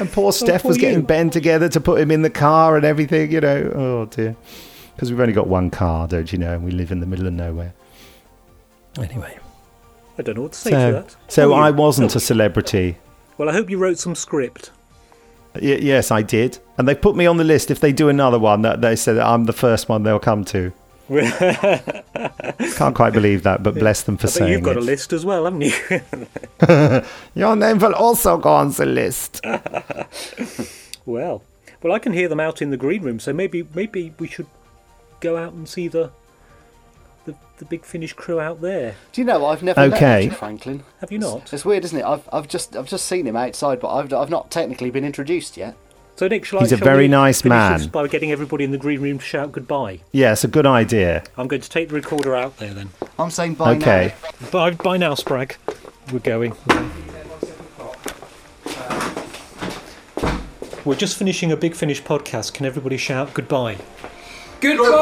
and 0.00 0.10
poor 0.10 0.28
oh, 0.28 0.30
Steph 0.30 0.62
poor 0.62 0.70
was 0.70 0.78
getting 0.78 1.00
you. 1.00 1.06
Ben 1.06 1.30
together 1.30 1.68
to 1.68 1.80
put 1.80 2.00
him 2.00 2.10
in 2.10 2.22
the 2.22 2.30
car 2.30 2.76
and 2.76 2.84
everything. 2.84 3.30
You 3.32 3.40
know, 3.40 3.72
oh 3.74 4.06
dear, 4.06 4.36
because 4.94 5.10
we've 5.10 5.20
only 5.20 5.32
got 5.32 5.46
one 5.48 5.70
car, 5.70 6.06
don't 6.08 6.32
you 6.32 6.38
know? 6.38 6.54
And 6.54 6.64
we 6.64 6.70
live 6.70 6.90
in 6.92 7.00
the 7.00 7.06
middle 7.06 7.26
of 7.26 7.32
nowhere. 7.32 7.74
Anyway, 8.98 9.38
I 10.18 10.22
don't 10.22 10.34
know 10.36 10.42
what 10.42 10.52
to 10.52 10.58
say 10.58 10.70
to 10.70 10.76
so 10.76 10.92
that. 10.92 11.16
so 11.28 11.52
I 11.52 11.70
wasn't 11.70 12.14
Oh, 12.14 12.18
a 12.18 12.20
celebrity. 12.20 12.96
Well, 13.36 13.48
I 13.48 13.52
hope 13.52 13.70
you 13.70 13.78
wrote 13.78 13.98
some 13.98 14.14
script. 14.14 14.70
Y- 15.54 15.78
yes, 15.80 16.10
I 16.10 16.22
did, 16.22 16.58
and 16.76 16.88
they 16.88 16.94
put 16.94 17.14
me 17.16 17.26
on 17.26 17.36
the 17.36 17.44
list. 17.44 17.70
If 17.70 17.80
they 17.80 17.92
do 17.92 18.08
another 18.08 18.38
one, 18.38 18.62
that 18.62 18.80
they 18.80 18.96
said 18.96 19.18
I'm 19.18 19.44
the 19.44 19.52
first 19.52 19.88
one 19.88 20.02
they'll 20.02 20.18
come 20.18 20.44
to. 20.46 20.72
Can't 22.76 22.94
quite 22.94 23.12
believe 23.14 23.42
that, 23.44 23.62
but 23.62 23.74
bless 23.74 24.02
them 24.02 24.16
for 24.18 24.26
I 24.26 24.28
bet 24.28 24.32
saying 24.34 24.52
you've 24.52 24.62
got 24.62 24.76
it. 24.76 24.82
a 24.82 24.82
list 24.82 25.12
as 25.12 25.24
well, 25.24 25.44
haven't 25.44 25.62
you? 25.62 27.02
Your 27.34 27.56
name 27.56 27.78
will 27.78 27.94
also 27.94 28.36
go 28.36 28.50
on 28.50 28.72
the 28.72 28.84
list. 28.86 29.40
well, 31.06 31.42
well, 31.82 31.92
I 31.92 31.98
can 31.98 32.12
hear 32.12 32.28
them 32.28 32.40
out 32.40 32.60
in 32.60 32.70
the 32.70 32.76
green 32.76 33.02
room, 33.02 33.20
so 33.20 33.32
maybe 33.32 33.66
maybe 33.74 34.12
we 34.18 34.28
should 34.28 34.46
go 35.20 35.36
out 35.36 35.52
and 35.54 35.68
see 35.68 35.88
the 35.88 36.10
the, 37.24 37.34
the 37.58 37.64
big 37.64 37.84
Finish 37.84 38.12
crew 38.12 38.38
out 38.40 38.60
there. 38.60 38.94
Do 39.12 39.20
you 39.20 39.24
know 39.26 39.46
I've 39.46 39.62
never 39.62 39.80
Okay. 39.82 40.00
met 40.00 40.16
Richard 40.24 40.36
Franklin? 40.36 40.84
Have 41.00 41.10
you 41.12 41.18
not? 41.18 41.42
It's, 41.42 41.52
it's 41.54 41.64
weird, 41.64 41.84
isn't 41.84 41.98
it? 41.98 42.04
I've, 42.04 42.28
I've 42.32 42.48
just 42.48 42.76
I've 42.76 42.88
just 42.88 43.06
seen 43.06 43.26
him 43.26 43.36
outside, 43.36 43.80
but 43.80 43.94
I've, 43.94 44.12
I've 44.12 44.30
not 44.30 44.50
technically 44.50 44.90
been 44.90 45.04
introduced 45.04 45.56
yet. 45.56 45.74
So 46.18 46.26
Nick, 46.26 46.44
shall 46.44 46.58
He's 46.58 46.72
I, 46.72 46.74
a 46.74 46.78
shall 46.80 46.84
very 46.84 47.04
we 47.04 47.08
nice 47.08 47.42
finish 47.42 47.54
man. 47.54 47.88
by 47.90 48.08
getting 48.08 48.32
everybody 48.32 48.64
in 48.64 48.72
the 48.72 48.76
green 48.76 49.00
room 49.00 49.18
to 49.20 49.24
shout 49.24 49.52
goodbye. 49.52 50.00
Yeah, 50.10 50.32
it's 50.32 50.42
a 50.42 50.48
good 50.48 50.66
idea. 50.66 51.22
I'm 51.36 51.46
going 51.46 51.62
to 51.62 51.70
take 51.70 51.90
the 51.90 51.94
recorder 51.94 52.34
out 52.34 52.56
there 52.56 52.74
then. 52.74 52.88
I'm 53.20 53.30
saying 53.30 53.54
bye 53.54 53.74
now. 53.74 53.80
Okay. 53.80 54.14
Bye, 54.50 54.72
bye 54.72 54.96
now, 54.96 55.14
Spragg. 55.14 55.54
We're 56.12 56.18
going. 56.18 56.56
We're 60.84 60.96
just 60.96 61.16
finishing 61.16 61.52
a 61.52 61.56
Big 61.56 61.76
Finish 61.76 62.02
podcast. 62.02 62.52
Can 62.52 62.66
everybody 62.66 62.96
shout 62.96 63.32
goodbye? 63.32 63.76
Goodbye! 64.60 64.86
goodbye? 64.86 64.98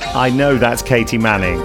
Goodbye. 0.00 0.12
I 0.14 0.32
know 0.34 0.56
that's 0.56 0.80
Katie 0.80 1.18
Manning. 1.18 1.62